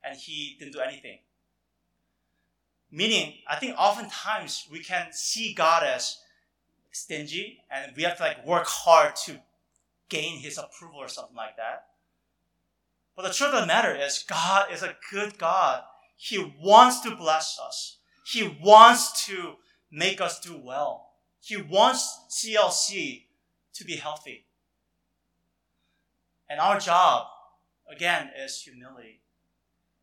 And 0.04 0.18
he 0.18 0.56
didn't 0.58 0.72
do 0.72 0.80
anything. 0.80 1.18
Meaning, 2.90 3.34
I 3.48 3.56
think 3.56 3.74
oftentimes 3.76 4.68
we 4.70 4.80
can 4.80 5.12
see 5.12 5.52
God 5.52 5.82
as 5.82 6.18
stingy 6.92 7.62
and 7.70 7.92
we 7.96 8.04
have 8.04 8.16
to 8.18 8.22
like 8.22 8.46
work 8.46 8.66
hard 8.66 9.16
to 9.26 9.40
gain 10.08 10.38
his 10.38 10.58
approval 10.58 10.98
or 10.98 11.08
something 11.08 11.36
like 11.36 11.56
that. 11.56 11.86
But 13.16 13.22
the 13.22 13.32
truth 13.32 13.54
of 13.54 13.62
the 13.62 13.66
matter 13.66 13.94
is, 13.94 14.24
God 14.28 14.70
is 14.70 14.82
a 14.82 14.96
good 15.10 15.38
God. 15.38 15.82
He 16.16 16.54
wants 16.60 17.00
to 17.00 17.16
bless 17.16 17.58
us. 17.58 17.96
He 18.26 18.58
wants 18.62 19.26
to 19.26 19.54
make 19.90 20.20
us 20.20 20.38
do 20.38 20.60
well. 20.62 21.12
He 21.40 21.56
wants 21.56 22.20
CLC 22.30 23.24
to 23.74 23.84
be 23.84 23.96
healthy. 23.96 24.44
And 26.48 26.60
our 26.60 26.78
job, 26.78 27.26
again, 27.90 28.30
is 28.38 28.60
humility. 28.60 29.20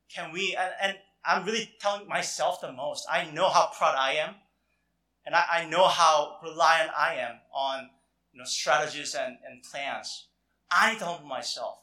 Can 0.10 0.32
we, 0.32 0.56
and, 0.58 0.72
and 0.82 0.98
I'm 1.26 1.46
really 1.46 1.72
telling 1.80 2.08
myself 2.08 2.62
the 2.62 2.72
most. 2.72 3.06
I 3.10 3.30
know 3.32 3.50
how 3.50 3.72
proud 3.78 3.96
I 3.98 4.14
am. 4.14 4.36
And 5.26 5.36
I, 5.36 5.46
I 5.50 5.66
know 5.66 5.88
how 5.88 6.38
reliant 6.44 6.92
I 6.98 7.16
am 7.16 7.36
on 7.54 7.90
you 8.34 8.40
know, 8.40 8.46
strategies 8.46 9.16
and, 9.16 9.38
and 9.48 9.64
plans. 9.64 10.28
I 10.70 10.92
need 10.92 11.00
to 11.00 11.06
humble 11.06 11.28
myself. 11.28 11.83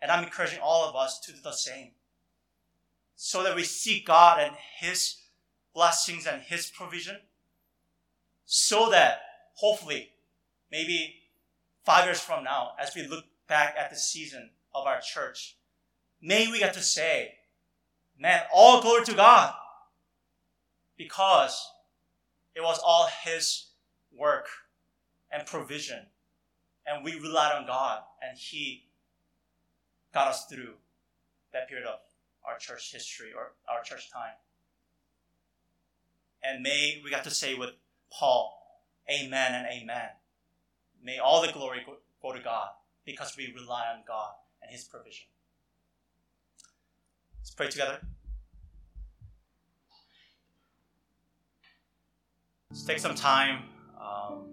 And 0.00 0.10
I'm 0.10 0.24
encouraging 0.24 0.60
all 0.62 0.88
of 0.88 0.94
us 0.94 1.20
to 1.20 1.32
do 1.32 1.38
the 1.42 1.52
same. 1.52 1.90
So 3.16 3.42
that 3.42 3.56
we 3.56 3.64
seek 3.64 4.06
God 4.06 4.40
and 4.40 4.54
His 4.78 5.16
blessings 5.74 6.26
and 6.26 6.42
His 6.42 6.70
provision. 6.70 7.16
So 8.44 8.90
that 8.90 9.20
hopefully, 9.54 10.10
maybe 10.70 11.16
five 11.84 12.04
years 12.04 12.20
from 12.20 12.44
now, 12.44 12.72
as 12.80 12.94
we 12.94 13.06
look 13.06 13.24
back 13.48 13.74
at 13.78 13.90
the 13.90 13.96
season 13.96 14.50
of 14.74 14.86
our 14.86 15.00
church, 15.00 15.56
may 16.22 16.50
we 16.50 16.60
get 16.60 16.74
to 16.74 16.80
say, 16.80 17.34
man, 18.18 18.42
all 18.52 18.82
glory 18.82 19.04
to 19.04 19.14
God. 19.14 19.54
Because 20.96 21.68
it 22.54 22.60
was 22.60 22.80
all 22.84 23.08
His 23.24 23.66
work 24.12 24.46
and 25.30 25.46
provision. 25.46 26.06
And 26.86 27.04
we 27.04 27.20
relied 27.20 27.54
on 27.54 27.66
God, 27.66 28.00
and 28.22 28.36
He 28.38 28.87
got 30.12 30.28
us 30.28 30.46
through 30.46 30.74
that 31.52 31.68
period 31.68 31.86
of 31.86 31.98
our 32.46 32.58
church 32.58 32.92
history 32.92 33.28
or 33.34 33.52
our 33.68 33.82
church 33.82 34.10
time. 34.10 34.34
And 36.42 36.62
may 36.62 37.00
we 37.04 37.10
got 37.10 37.24
to 37.24 37.30
say 37.30 37.54
with 37.54 37.70
Paul, 38.12 38.54
Amen 39.10 39.54
and 39.54 39.66
Amen. 39.66 40.10
May 41.02 41.18
all 41.18 41.42
the 41.44 41.52
glory 41.52 41.84
go, 41.84 42.32
to 42.32 42.40
God 42.40 42.68
because 43.04 43.36
we 43.36 43.52
rely 43.54 43.84
on 43.94 44.02
God 44.06 44.32
and 44.62 44.70
His 44.70 44.84
provision. 44.84 45.26
Let's 47.40 47.52
pray 47.52 47.68
together. 47.68 48.00
Let's 52.70 52.84
take 52.84 52.98
some 52.98 53.14
time 53.14 53.62
um, 53.98 54.44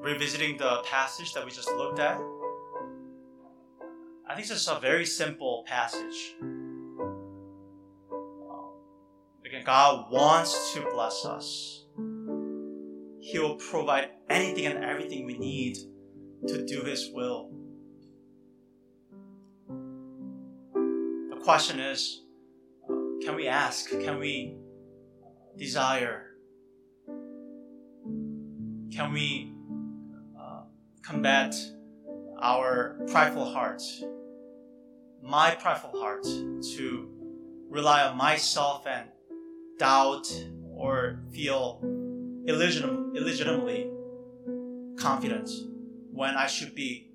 revisiting 0.00 0.58
the 0.58 0.82
passage 0.84 1.32
that 1.32 1.44
we 1.44 1.50
just 1.50 1.70
looked 1.72 1.98
at. 1.98 2.20
I 4.32 4.34
think 4.34 4.48
this 4.48 4.62
is 4.62 4.68
a 4.68 4.80
very 4.80 5.04
simple 5.04 5.62
passage. 5.66 6.36
Um, 6.40 6.72
again, 9.44 9.62
God 9.62 10.10
wants 10.10 10.72
to 10.72 10.80
bless 10.90 11.26
us. 11.26 11.84
He 13.20 13.38
will 13.38 13.56
provide 13.56 14.08
anything 14.30 14.64
and 14.64 14.82
everything 14.82 15.26
we 15.26 15.36
need 15.36 15.76
to 16.48 16.64
do 16.64 16.80
His 16.80 17.10
will. 17.12 17.50
The 19.68 21.36
question 21.44 21.78
is 21.78 22.22
uh, 22.84 22.94
can 23.22 23.36
we 23.36 23.48
ask? 23.48 23.90
Can 23.90 24.18
we 24.18 24.56
desire? 25.58 26.36
Can 28.94 29.12
we 29.12 29.52
uh, 30.40 30.62
combat 31.02 31.54
our 32.40 32.98
prideful 33.08 33.52
heart? 33.52 33.82
My 35.22 35.54
prideful 35.54 35.98
heart 36.00 36.24
to 36.24 37.08
rely 37.70 38.02
on 38.02 38.16
myself 38.16 38.86
and 38.88 39.08
doubt 39.78 40.26
or 40.74 41.20
feel 41.32 41.80
illegitim- 42.48 43.16
illegitimately 43.16 43.88
confident 44.98 45.48
when 46.12 46.34
I 46.34 46.48
should 46.48 46.74
be 46.74 47.12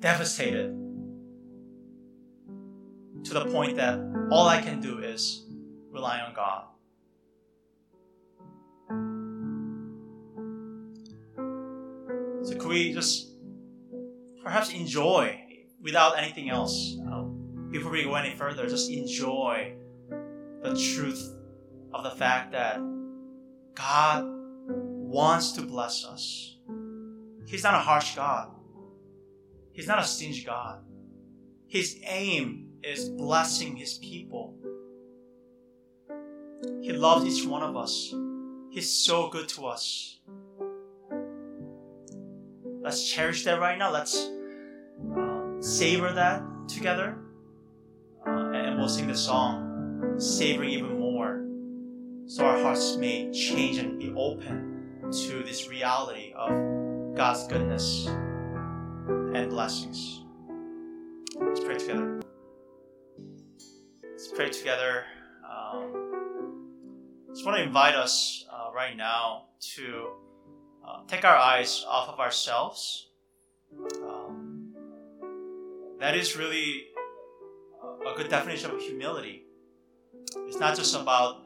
devastated 0.00 0.68
to 3.24 3.34
the 3.34 3.44
point 3.52 3.76
that 3.76 3.98
all 4.30 4.48
I 4.48 4.62
can 4.62 4.80
do 4.80 5.00
is 5.00 5.44
rely 5.90 6.20
on 6.20 6.32
God. 6.34 6.64
So, 12.46 12.56
could 12.56 12.68
we 12.68 12.92
just 12.94 13.28
perhaps 14.42 14.70
enjoy 14.72 15.38
without 15.82 16.18
anything 16.18 16.48
else? 16.48 16.96
Before 17.70 17.90
we 17.90 18.04
go 18.04 18.14
any 18.14 18.34
further, 18.36 18.68
just 18.68 18.90
enjoy 18.90 19.74
the 20.62 20.74
truth 20.94 21.34
of 21.92 22.04
the 22.04 22.10
fact 22.10 22.52
that 22.52 22.80
God 23.74 24.24
wants 24.66 25.52
to 25.52 25.62
bless 25.62 26.04
us. 26.04 26.56
He's 27.46 27.62
not 27.62 27.74
a 27.74 27.78
harsh 27.78 28.14
God. 28.16 28.50
He's 29.72 29.86
not 29.86 29.98
a 29.98 30.04
stingy 30.04 30.44
God. 30.44 30.82
His 31.68 31.98
aim 32.04 32.70
is 32.82 33.08
blessing 33.08 33.76
His 33.76 33.98
people. 33.98 34.56
He 36.80 36.92
loves 36.92 37.24
each 37.26 37.46
one 37.46 37.62
of 37.62 37.76
us. 37.76 38.14
He's 38.70 38.92
so 38.92 39.28
good 39.28 39.48
to 39.50 39.66
us. 39.66 40.18
Let's 42.80 43.08
cherish 43.08 43.44
that 43.44 43.58
right 43.58 43.76
now. 43.78 43.90
Let's 43.90 44.30
uh, 45.16 45.60
savor 45.60 46.12
that 46.12 46.42
together. 46.68 47.18
We'll 48.76 48.90
sing 48.90 49.08
the 49.08 49.16
song, 49.16 50.16
savoring 50.18 50.68
even 50.68 51.00
more, 51.00 51.42
so 52.26 52.44
our 52.44 52.60
hearts 52.60 52.96
may 52.96 53.32
change 53.32 53.78
and 53.78 53.98
be 53.98 54.12
open 54.14 55.10
to 55.10 55.42
this 55.42 55.66
reality 55.66 56.34
of 56.36 56.50
God's 57.16 57.46
goodness 57.48 58.06
and 58.06 59.48
blessings. 59.48 60.22
Let's 61.40 61.60
pray 61.60 61.78
together. 61.78 62.20
Let's 64.02 64.28
pray 64.28 64.50
together. 64.50 65.04
Um, 65.50 66.68
just 67.30 67.46
want 67.46 67.56
to 67.56 67.64
invite 67.64 67.94
us 67.94 68.44
uh, 68.52 68.72
right 68.74 68.94
now 68.94 69.46
to 69.74 70.10
uh, 70.86 71.00
take 71.08 71.24
our 71.24 71.36
eyes 71.36 71.82
off 71.88 72.10
of 72.10 72.20
ourselves. 72.20 73.08
Um, 74.02 74.74
that 75.98 76.14
is 76.14 76.36
really 76.36 76.88
a 78.06 78.14
good 78.16 78.28
definition 78.28 78.70
of 78.70 78.80
humility. 78.80 79.42
It's 80.46 80.58
not 80.58 80.76
just 80.76 80.94
about 80.94 81.42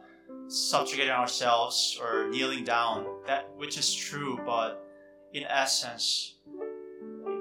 subjugating 0.48 1.12
ourselves 1.12 1.98
or 2.00 2.28
kneeling 2.28 2.64
down, 2.64 3.06
that 3.26 3.48
which 3.56 3.78
is 3.78 3.94
true, 3.94 4.38
but 4.44 4.84
in 5.32 5.44
essence, 5.44 6.34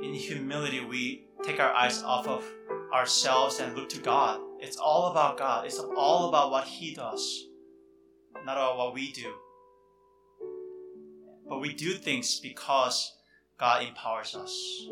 in 0.01 0.13
humility, 0.13 0.83
we 0.85 1.25
take 1.43 1.59
our 1.59 1.73
eyes 1.73 2.01
off 2.03 2.27
of 2.27 2.45
ourselves 2.93 3.59
and 3.59 3.75
look 3.75 3.89
to 3.89 3.99
God. 3.99 4.39
It's 4.59 4.77
all 4.77 5.11
about 5.11 5.37
God. 5.37 5.65
It's 5.65 5.79
all 5.79 6.29
about 6.29 6.51
what 6.51 6.65
He 6.65 6.93
does, 6.93 7.47
not 8.45 8.57
about 8.57 8.77
what 8.77 8.93
we 8.93 9.11
do. 9.11 9.33
But 11.47 11.59
we 11.59 11.73
do 11.73 11.93
things 11.93 12.39
because 12.39 13.11
God 13.57 13.83
empowers 13.83 14.35
us. 14.35 14.85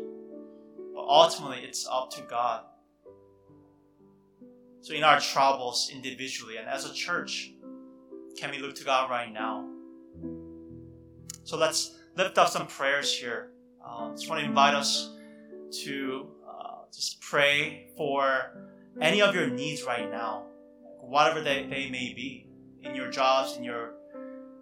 But 0.94 1.04
ultimately, 1.06 1.60
it's 1.64 1.86
up 1.90 2.10
to 2.12 2.22
God. 2.22 2.64
So, 4.80 4.94
in 4.94 5.04
our 5.04 5.20
troubles 5.20 5.90
individually 5.92 6.56
and 6.56 6.68
as 6.68 6.84
a 6.88 6.92
church, 6.94 7.52
can 8.38 8.50
we 8.50 8.58
look 8.58 8.74
to 8.76 8.84
God 8.84 9.10
right 9.10 9.32
now? 9.32 9.68
So, 11.44 11.56
let's 11.56 11.98
lift 12.16 12.38
up 12.38 12.48
some 12.48 12.66
prayers 12.66 13.12
here. 13.12 13.50
Uh, 13.84 14.12
just 14.12 14.28
want 14.28 14.40
to 14.40 14.46
invite 14.46 14.74
us 14.74 15.14
to 15.84 16.28
uh, 16.48 16.82
just 16.94 17.20
pray 17.20 17.88
for 17.96 18.68
any 19.00 19.20
of 19.22 19.34
your 19.34 19.48
needs 19.48 19.82
right 19.84 20.10
now, 20.10 20.46
whatever 21.00 21.40
they, 21.40 21.64
they 21.64 21.90
may 21.90 22.12
be, 22.14 22.46
in 22.82 22.94
your 22.94 23.10
jobs, 23.10 23.56
in 23.56 23.64
your 23.64 23.94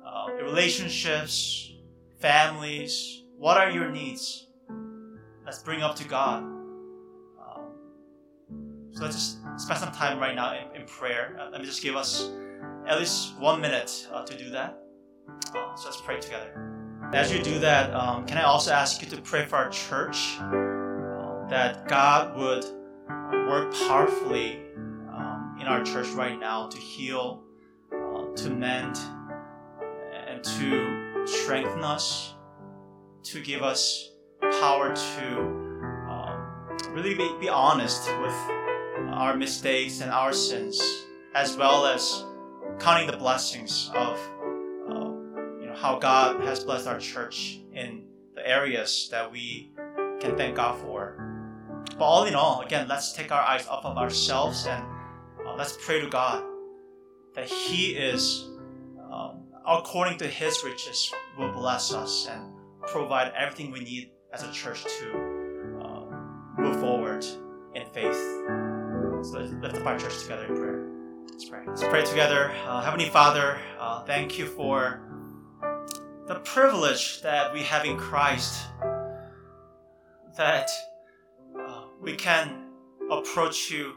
uh, 0.07 0.33
relationships, 0.33 1.73
families. 2.21 3.23
What 3.39 3.57
are 3.57 3.71
your 3.71 3.91
needs? 3.91 4.47
Let's 5.45 5.63
bring 5.63 5.83
up 5.83 5.97
to 5.97 6.09
God. 6.09 6.56
So 8.97 9.03
let's 9.05 9.15
just 9.15 9.39
spend 9.59 9.79
some 9.79 9.93
time 9.93 10.19
right 10.19 10.35
now 10.35 10.55
in, 10.55 10.81
in 10.81 10.87
prayer. 10.87 11.37
Uh, 11.39 11.51
let 11.51 11.61
me 11.61 11.67
just 11.67 11.83
give 11.83 11.97
us 11.97 12.31
at 12.87 12.99
least 12.99 13.37
one 13.39 13.61
minute 13.61 14.09
uh, 14.11 14.25
to 14.25 14.39
do 14.39 14.49
that. 14.49 14.79
Uh, 15.55 15.77
so 15.77 15.85
let's 15.85 16.01
pray 16.01 16.19
together. 16.19 17.11
As 17.13 17.31
you 17.31 17.43
do 17.43 17.59
that, 17.59 17.93
um, 17.93 18.25
can 18.25 18.39
I 18.39 18.45
also 18.45 18.73
ask 18.73 19.03
you 19.03 19.09
to 19.11 19.21
pray 19.21 19.45
for 19.45 19.57
our 19.57 19.69
church 19.69 20.39
uh, 20.41 21.47
that 21.51 21.87
God 21.89 22.39
would 22.39 22.65
work 23.47 23.75
powerfully 23.87 24.63
um, 25.13 25.59
in 25.61 25.67
our 25.67 25.85
church 25.85 26.09
right 26.13 26.41
now 26.41 26.67
to 26.69 26.79
heal, 26.79 27.45
uh, 27.93 28.35
to 28.35 28.49
mend, 28.49 28.99
and 30.27 30.43
to 30.43 31.27
strengthen 31.27 31.85
us, 31.85 32.35
to 33.25 33.43
give 33.43 33.63
us 33.63 34.13
power 34.41 34.97
to 34.97 35.39
um, 36.09 36.95
really 36.95 37.15
be, 37.15 37.31
be 37.39 37.51
honest 37.51 38.09
with 38.23 38.66
our 39.11 39.37
mistakes 39.37 40.01
and 40.01 40.11
our 40.11 40.33
sins, 40.33 40.81
as 41.35 41.57
well 41.57 41.87
as 41.87 42.25
counting 42.79 43.07
the 43.07 43.17
blessings 43.17 43.91
of 43.95 44.19
uh, 44.89 45.11
you 45.61 45.67
know 45.67 45.75
how 45.75 45.99
God 45.99 46.41
has 46.43 46.65
blessed 46.65 46.87
our 46.87 46.99
church 46.99 47.61
in 47.73 48.05
the 48.35 48.47
areas 48.47 49.09
that 49.11 49.31
we 49.31 49.71
can 50.21 50.37
thank 50.37 50.57
God 50.57 50.79
for. 50.81 51.23
But 51.99 52.05
all 52.05 52.25
in 52.25 52.35
all, 52.35 52.61
again, 52.61 52.89
let's 52.89 53.13
take 53.13 53.33
our 53.33 53.41
eyes 53.41 53.67
off 53.67 53.85
of 53.85 53.97
ourselves 53.97 54.67
and 54.67 54.85
uh, 55.47 55.55
let's 55.57 55.77
pray 55.85 56.01
to 56.01 56.09
God 56.09 56.45
that 57.35 57.49
He 57.49 57.93
is, 57.93 58.49
um, 59.11 59.45
according 59.67 60.19
to 60.19 60.27
His 60.27 60.63
riches, 60.65 61.13
will 61.39 61.53
bless 61.53 61.93
us 61.93 62.29
and 62.31 62.53
provide 62.87 63.33
everything 63.37 63.71
we 63.71 63.81
need 63.81 64.11
as 64.33 64.43
a 64.43 64.53
church 64.53 64.85
to 64.85 65.81
uh, 65.83 66.61
move 66.61 66.81
forward 66.81 67.25
in 67.75 67.87
faith. 67.93 68.76
Let's 69.33 69.53
lift 69.53 69.85
our 69.85 69.99
church 69.99 70.23
together 70.23 70.47
in 70.47 70.57
prayer. 70.57 70.87
Let's 71.29 71.49
pray. 71.49 71.61
Let's 71.67 71.83
pray 71.83 72.05
together. 72.05 72.53
Uh, 72.65 72.81
Heavenly 72.81 73.09
Father, 73.09 73.59
uh, 73.79 74.05
thank 74.05 74.39
you 74.39 74.47
for 74.47 75.01
the 76.29 76.37
privilege 76.37 77.23
that 77.23 77.53
we 77.53 77.63
have 77.63 77.85
in 77.85 77.97
Christ, 77.97 78.67
that 80.37 80.71
uh, 81.59 81.87
we 82.01 82.15
can 82.15 82.67
approach 83.11 83.69
you, 83.69 83.95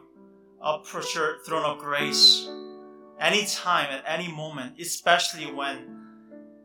approach 0.62 1.14
your 1.14 1.44
throne 1.46 1.64
of 1.64 1.78
grace 1.78 2.50
anytime, 3.20 3.92
at 3.92 4.04
any 4.08 4.32
moment, 4.32 4.80
especially 4.80 5.52
when 5.52 5.96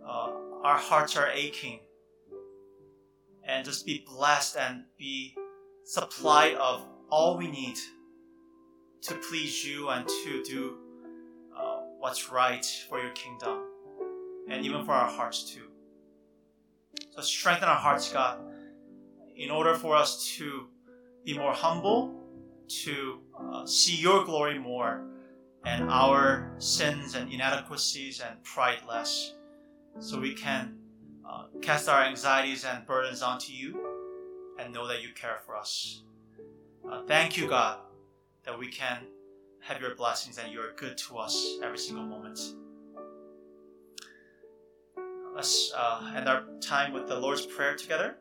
uh, 0.06 0.30
our 0.62 0.78
hearts 0.78 1.16
are 1.18 1.28
aching. 1.28 1.80
And 3.46 3.62
just 3.62 3.84
be 3.84 4.06
blessed 4.08 4.56
and 4.56 4.84
be 4.98 5.36
supplied 5.84 6.54
of 6.54 6.82
all 7.10 7.36
we 7.36 7.46
need 7.46 7.76
to 9.04 9.14
please 9.28 9.64
you 9.64 9.88
and 9.90 10.08
to 10.08 10.42
do 10.44 10.78
uh, 11.56 11.80
what's 11.98 12.30
right 12.30 12.64
for 12.88 13.00
your 13.00 13.12
kingdom 13.12 13.64
and 14.48 14.64
even 14.64 14.84
for 14.84 14.92
our 14.92 15.08
hearts 15.08 15.44
too. 15.44 15.68
So 17.10 17.22
strengthen 17.22 17.68
our 17.68 17.76
hearts, 17.76 18.12
God, 18.12 18.40
in 19.36 19.50
order 19.50 19.74
for 19.74 19.94
us 19.94 20.26
to 20.36 20.68
be 21.24 21.36
more 21.36 21.52
humble, 21.52 22.14
to 22.84 23.20
uh, 23.52 23.66
see 23.66 23.96
your 23.96 24.24
glory 24.24 24.58
more, 24.58 25.04
and 25.66 25.90
our 25.90 26.54
sins 26.58 27.14
and 27.14 27.32
inadequacies 27.32 28.20
and 28.20 28.42
pride 28.42 28.78
less, 28.88 29.34
so 29.98 30.20
we 30.20 30.34
can 30.34 30.76
uh, 31.28 31.44
cast 31.62 31.88
our 31.88 32.02
anxieties 32.02 32.64
and 32.64 32.86
burdens 32.86 33.22
onto 33.22 33.52
you 33.52 33.80
and 34.58 34.72
know 34.72 34.86
that 34.86 35.02
you 35.02 35.08
care 35.14 35.38
for 35.44 35.56
us. 35.56 36.02
Uh, 36.90 37.02
thank 37.06 37.36
you, 37.36 37.48
God, 37.48 37.78
that 38.44 38.58
we 38.58 38.68
can 38.68 38.98
have 39.60 39.80
your 39.80 39.94
blessings 39.94 40.38
and 40.38 40.52
you 40.52 40.60
are 40.60 40.72
good 40.76 40.98
to 40.98 41.16
us 41.16 41.58
every 41.62 41.78
single 41.78 42.04
moment. 42.04 42.38
Let's 45.34 45.72
uh, 45.76 46.12
end 46.14 46.28
our 46.28 46.44
time 46.60 46.92
with 46.92 47.08
the 47.08 47.18
Lord's 47.18 47.46
Prayer 47.46 47.74
together. 47.74 48.16